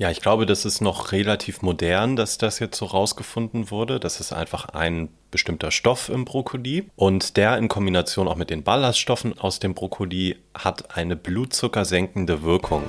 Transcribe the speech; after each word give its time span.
Ja, 0.00 0.10
ich 0.10 0.22
glaube, 0.22 0.46
das 0.46 0.64
ist 0.64 0.80
noch 0.80 1.12
relativ 1.12 1.60
modern, 1.60 2.16
dass 2.16 2.38
das 2.38 2.58
jetzt 2.58 2.78
so 2.78 2.86
rausgefunden 2.86 3.70
wurde. 3.70 4.00
Das 4.00 4.18
ist 4.18 4.32
einfach 4.32 4.70
ein 4.70 5.10
bestimmter 5.30 5.70
Stoff 5.70 6.08
im 6.08 6.24
Brokkoli 6.24 6.88
und 6.96 7.36
der 7.36 7.58
in 7.58 7.68
Kombination 7.68 8.26
auch 8.26 8.36
mit 8.36 8.48
den 8.48 8.62
Ballaststoffen 8.62 9.38
aus 9.38 9.58
dem 9.58 9.74
Brokkoli 9.74 10.38
hat 10.54 10.96
eine 10.96 11.16
blutzuckersenkende 11.16 12.42
Wirkung. 12.42 12.82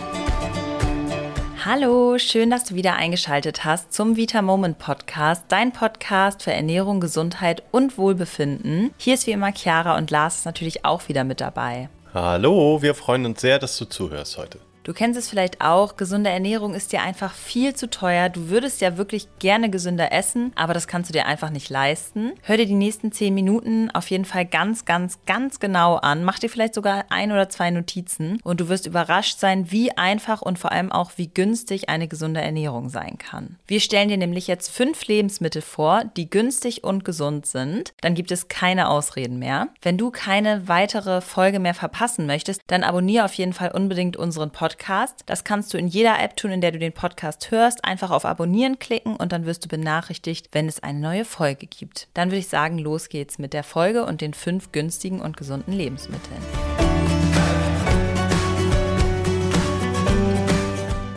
Hallo, 1.66 2.18
schön, 2.18 2.50
dass 2.50 2.64
du 2.64 2.76
wieder 2.76 2.94
eingeschaltet 2.94 3.66
hast 3.66 3.92
zum 3.92 4.16
Vita 4.16 4.42
Moment 4.42 4.80
Podcast, 4.80 5.44
dein 5.50 5.74
Podcast 5.74 6.44
für 6.44 6.54
Ernährung, 6.54 7.02
Gesundheit 7.02 7.62
und 7.72 7.98
Wohlbefinden. 7.98 8.92
Hier 8.98 9.16
ist 9.16 9.28
wie 9.28 9.32
immer 9.32 9.52
Chiara 9.52 9.98
und 9.98 10.12
Lars 10.12 10.38
ist 10.38 10.46
natürlich 10.46 10.86
auch 10.86 11.10
wieder 11.10 11.26
mit 11.26 11.42
dabei. 11.42 11.90
Hallo, 12.14 12.82
wir 12.82 12.96
freuen 12.96 13.26
uns 13.26 13.42
sehr, 13.42 13.60
dass 13.60 13.78
du 13.78 13.84
zuhörst 13.84 14.38
heute. 14.38 14.60
Du 14.84 14.94
kennst 14.94 15.20
es 15.20 15.30
vielleicht 15.30 15.62
auch, 15.62 15.96
gesunde 15.96 16.32
Ernährung 16.32 16.74
ist 16.74 16.92
dir 16.92 17.04
einfach 17.04 17.34
viel 17.34 17.76
zu 17.76 17.88
teuer. 17.88 18.30
Du 18.30 18.50
würdest 18.50 18.82
ja 18.82 18.98
wirklich 18.98 19.28
gerne 19.38 19.70
gesünder 19.70 20.12
essen, 20.12 20.52
aber 20.56 20.74
das 20.74 20.88
kannst 20.88 21.10
du 21.10 21.14
dir 21.14 21.28
einfach 21.28 21.52
nicht 21.52 21.70
leisten. 21.70 22.32
Hör 22.42 22.58
dir 22.58 22.66
die 22.66 22.74
nächsten 22.74 23.12
10 23.12 23.32
Minuten 23.32 23.92
auf 23.92 24.10
jeden 24.10 24.26
Fall 24.26 24.44
ganz, 24.44 24.86
ganz, 24.86 25.20
ganz 25.28 25.60
genau 25.60 25.98
an. 25.98 26.24
Mach 26.24 26.40
dir 26.40 26.50
vielleicht 26.50 26.74
sogar 26.74 27.06
ein 27.10 27.32
oder 27.32 27.48
zwei 27.48 27.70
Notizen 27.70 28.40
und 28.44 28.60
du 28.60 28.70
wirst 28.70 28.88
überrascht 28.88 29.38
sein, 29.38 29.72
wie 29.72 29.96
einfach 29.96 30.42
und 30.42 30.58
vor 30.58 30.72
allem 30.72 30.92
auch 30.92 31.12
wie 31.16 31.28
günstig 31.28 31.90
eine 31.90 32.08
gesunde 32.08 32.42
Ernährung 32.42 32.90
sein 32.90 33.20
kann. 33.20 33.58
Wir 33.68 33.82
stellen 33.82 34.10
dir 34.10 34.18
nämlich 34.18 34.48
jetzt 34.48 34.72
fünf 34.72 35.06
Lebensmittel 35.06 35.62
vor, 35.62 36.06
die 36.18 36.28
günstig 36.28 36.84
und 36.84 37.06
gesund 37.06 37.46
sind. 37.46 37.94
Dann 38.02 38.16
gibt 38.16 38.32
es 38.32 38.48
keine 38.48 38.90
Ausreden 38.90 39.38
mehr. 39.38 39.68
Wenn 39.84 40.00
du 40.00 40.10
keine 40.10 40.68
weitere 40.68 41.22
Folge 41.22 41.60
mehr 41.60 41.76
verpassen 41.76 42.26
möchtest, 42.26 42.62
dann 42.66 42.84
abonniere 42.84 43.26
auf 43.26 43.36
jeden 43.36 43.54
Fall 43.54 43.70
unbedingt 43.74 44.18
unseren 44.18 44.50
Podcast 44.50 44.71
Podcast. 44.72 45.24
Das 45.26 45.44
kannst 45.44 45.74
du 45.74 45.78
in 45.78 45.88
jeder 45.88 46.22
App 46.22 46.38
tun, 46.38 46.52
in 46.52 46.62
der 46.62 46.72
du 46.72 46.80
den 46.80 46.94
Podcast 46.94 47.52
hörst. 47.52 47.84
Einfach 47.84 48.10
auf 48.10 48.24
Abonnieren 48.24 48.80
klicken 48.80 49.18
und 49.18 49.34
dann 49.34 49.46
wirst 49.46 49.66
du 49.66 49.68
benachrichtigt, 49.68 50.48
wenn 50.54 50.70
es 50.70 50.82
eine 50.82 51.00
neue 51.00 51.26
Folge 51.26 51.68
gibt. 51.68 52.08
Dann 52.14 52.30
würde 52.30 52.38
ich 52.38 52.48
sagen, 52.48 52.78
los 52.78 53.10
geht's 53.10 53.38
mit 53.38 53.52
der 53.52 53.66
Folge 53.66 54.06
und 54.06 54.22
den 54.22 54.34
fünf 54.34 54.72
günstigen 54.72 55.20
und 55.20 55.36
gesunden 55.36 55.74
Lebensmitteln. 55.74 56.42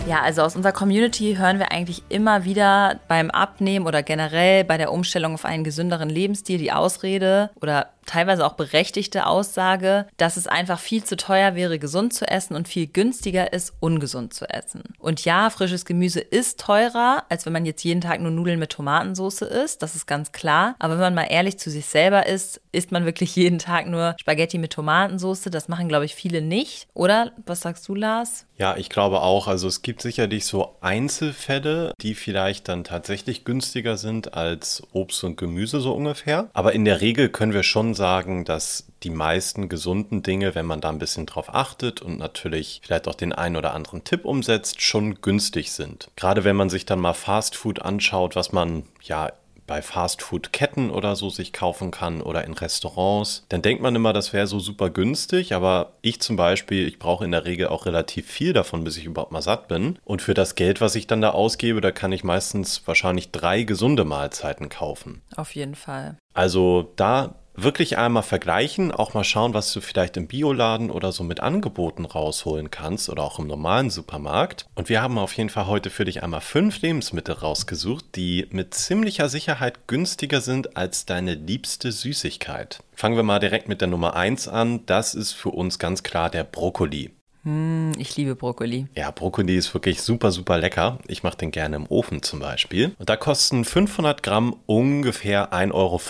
Ja, 0.07 0.21
also 0.21 0.43
aus 0.43 0.55
unserer 0.55 0.73
Community 0.73 1.37
hören 1.39 1.59
wir 1.59 1.73
eigentlich 1.73 2.03
immer 2.09 2.45
wieder 2.45 3.01
beim 3.09 3.31
Abnehmen 3.31 3.87
oder 3.87 4.03
generell 4.03 4.63
bei 4.63 4.77
der 4.77 4.93
Umstellung 4.93 5.35
auf 5.35 5.47
einen 5.47 5.65
gesünderen 5.65 6.11
Lebensstil 6.11 6.59
die 6.59 6.73
Ausrede 6.73 7.51
oder 7.61 7.94
teilweise 8.07 8.47
auch 8.47 8.55
berechtigte 8.55 9.27
Aussage, 9.27 10.07
dass 10.17 10.37
es 10.37 10.47
einfach 10.47 10.79
viel 10.79 11.05
zu 11.05 11.17
teuer 11.17 11.55
wäre, 11.55 11.79
gesund 11.79 12.13
zu 12.13 12.27
essen 12.27 12.55
und 12.55 12.69
viel 12.69 12.87
günstiger 12.87 13.53
ist, 13.53 13.75
ungesund 13.81 14.35
zu 14.35 14.49
essen. 14.49 14.83
Und 14.99 15.25
ja, 15.25 15.51
frisches 15.51 15.85
Gemüse 15.85 16.21
ist 16.21 16.61
teurer, 16.61 17.25
als 17.29 17.47
wenn 17.47 17.53
man 17.53 17.67
jetzt 17.67 17.85
jeden 17.85 18.01
Tag 18.01 18.21
nur 18.21 18.31
Nudeln 18.31 18.59
mit 18.59 18.71
Tomatensauce 18.71 19.43
isst, 19.43 19.83
das 19.83 19.95
ist 19.95 20.07
ganz 20.07 20.33
klar. 20.33 20.75
Aber 20.79 20.95
wenn 20.95 21.01
man 21.01 21.15
mal 21.15 21.25
ehrlich 21.31 21.59
zu 21.59 21.71
sich 21.71 21.87
selber 21.87 22.27
ist, 22.27 22.61
isst 22.73 22.93
man 22.93 23.05
wirklich 23.05 23.35
jeden 23.37 23.59
Tag 23.59 23.87
nur 23.87 24.15
Spaghetti 24.21 24.59
mit 24.59 24.73
Tomatensauce. 24.73 25.43
Das 25.45 25.69
machen, 25.69 25.89
glaube 25.89 26.05
ich, 26.05 26.15
viele 26.15 26.43
nicht. 26.43 26.89
Oder? 26.95 27.33
Was 27.47 27.61
sagst 27.61 27.89
du, 27.89 27.95
Lars? 27.95 28.47
Ja, 28.57 28.77
ich 28.77 28.89
glaube 28.89 29.21
auch. 29.21 29.49
Also 29.49 29.67
es 29.69 29.83
gibt 29.83 30.03
sicherlich 30.03 30.47
so 30.47 30.77
Einzelfälle, 30.81 31.93
die 32.01 32.15
vielleicht 32.15 32.69
dann 32.69 32.85
tatsächlich 32.85 33.45
günstiger 33.45 33.97
sind 33.97 34.35
als 34.35 34.83
Obst 34.93 35.25
und 35.25 35.37
Gemüse 35.37 35.81
so 35.81 35.93
ungefähr. 35.93 36.51
Aber 36.53 36.73
in 36.73 36.85
der 36.85 37.01
Regel 37.01 37.29
können 37.29 37.53
wir 37.53 37.63
schon 37.63 37.94
sagen, 37.95 38.45
dass 38.45 38.87
die 39.03 39.11
meisten 39.11 39.69
gesunden 39.69 40.23
Dinge, 40.23 40.55
wenn 40.55 40.67
man 40.67 40.81
da 40.81 40.89
ein 40.89 40.99
bisschen 40.99 41.27
drauf 41.27 41.55
achtet 41.55 42.03
und 42.03 42.19
natürlich 42.19 42.81
vielleicht 42.85 43.09
auch 43.09 43.15
den 43.15 43.33
einen 43.33 43.57
oder 43.57 43.75
anderen 43.75 44.05
Tipp 44.05 44.25
umsetzt, 44.25 44.83
schon 44.83 45.21
günstig 45.21 45.73
sind. 45.73 46.11
Gerade 46.17 46.45
wenn 46.45 46.57
man 46.57 46.71
sich 46.71 46.87
dann 46.87 47.01
mal 47.01 47.15
Fast 47.15 47.57
Food 47.57 47.83
anschaut, 47.83 48.37
was 48.37 48.53
man 48.53 48.85
ja 49.03 49.31
bei 49.67 49.83
Fastfood-Ketten 49.83 50.91
oder 50.91 51.17
so 51.17 51.31
sich 51.31 51.53
kaufen 51.53 51.91
kann 51.91 52.21
oder 52.21 52.45
in 52.45 52.53
Restaurants, 52.53 53.45
dann 53.49 53.63
denkt 53.63 53.83
man 53.83 53.95
immer, 53.95 54.13
das 54.13 54.33
wäre 54.33 54.47
so 54.47 54.59
super 54.59 54.91
günstig, 54.91 55.55
aber 55.55 55.93
ich 56.03 56.21
zum 56.21 56.37
Beispiel, 56.37 56.87
ich 56.87 56.99
brauche 56.99 57.25
in 57.25 57.31
der 57.31 57.45
Regel 57.45 57.69
auch 57.69 57.87
relativ 57.87 58.31
viel 58.31 58.53
davon, 58.53 58.85
bis 58.85 58.97
ich 58.97 59.07
überhaupt 59.07 59.33
mal 59.33 59.43
satt 59.43 59.69
bin. 59.69 59.99
Und 60.05 60.23
für 60.23 60.35
das 60.35 60.55
Geld, 60.55 60.81
was 60.81 60.95
ich 60.95 61.07
dann 61.07 61.21
da 61.21 61.31
ausgebe, 61.31 61.81
da 61.81 61.93
kann 61.93 62.13
ich 62.13 62.25
meistens 62.25 62.83
wahrscheinlich 62.87 63.31
drei 63.31 63.63
gesunde 63.63 64.05
Mahlzeiten 64.05 64.69
kaufen. 64.69 65.23
Auf 65.37 65.55
jeden 65.55 65.75
Fall. 65.75 66.17
Also 66.35 66.93
da 66.97 67.35
wirklich 67.55 67.99
einmal 67.99 68.23
vergleichen, 68.23 68.93
auch 68.93 69.15
mal 69.15 69.25
schauen, 69.25 69.55
was 69.55 69.73
du 69.73 69.81
vielleicht 69.81 70.17
im 70.17 70.27
Bioladen 70.27 70.91
oder 70.91 71.13
so 71.13 71.25
mit 71.25 71.41
Angeboten 71.41 72.05
rausholen 72.05 72.71
kannst 72.71 73.09
oder 73.09 73.23
auch 73.23 73.39
im 73.39 73.47
normalen 73.47 73.91
Supermarkt. 73.91 74.67
Und 74.75 74.89
wir 74.89 75.03
haben 75.03 75.19
auf 75.19 75.33
jeden 75.35 75.51
Fall 75.51 75.67
heute 75.67 75.91
für 75.91 76.05
dich 76.05 76.23
einmal 76.23 76.41
fünf 76.41 76.81
Lebensmittel 76.83 77.35
rausgesucht, 77.35 78.05
die 78.17 78.47
mit 78.51 78.75
ziemlicher 78.75 79.29
Sicherheit 79.29 79.87
günstiger 79.87 80.41
sind 80.41 80.77
als 80.77 81.07
deine 81.07 81.35
liebste 81.35 81.93
Süßigkeit. 81.93 82.83
Fangen 82.95 83.17
wir 83.17 83.23
mal 83.23 83.41
direkt 83.41 83.69
mit 83.69 83.81
der 83.81 83.89
Nummer 83.89 84.15
eins 84.15 84.49
an. 84.49 84.85
Das 84.87 85.15
ist 85.15 85.33
für 85.33 85.51
uns 85.51 85.79
ganz 85.79 86.03
klar 86.03 86.31
der 86.31 86.45
Brokkoli. 86.45 87.13
Hm, 87.45 87.93
ich 87.99 88.17
liebe 88.17 88.35
Brokkoli. 88.35 88.87
Ja, 88.95 89.11
Brokkoli 89.11 89.57
ist 89.57 89.73
wirklich 89.75 90.01
super, 90.01 90.33
super 90.33 90.59
lecker. 90.59 90.99
Ich 91.07 91.23
mache 91.23 91.37
den 91.37 91.51
gerne 91.51 91.77
im 91.77 91.87
Ofen 91.87 92.23
zum 92.23 92.41
Beispiel. 92.41 92.95
Und 92.99 93.09
da 93.09 93.17
kosten 93.17 93.65
500 93.65 94.23
Gramm 94.23 94.57
ungefähr 94.67 95.53
1,40 95.53 95.73
Euro. 95.75 96.01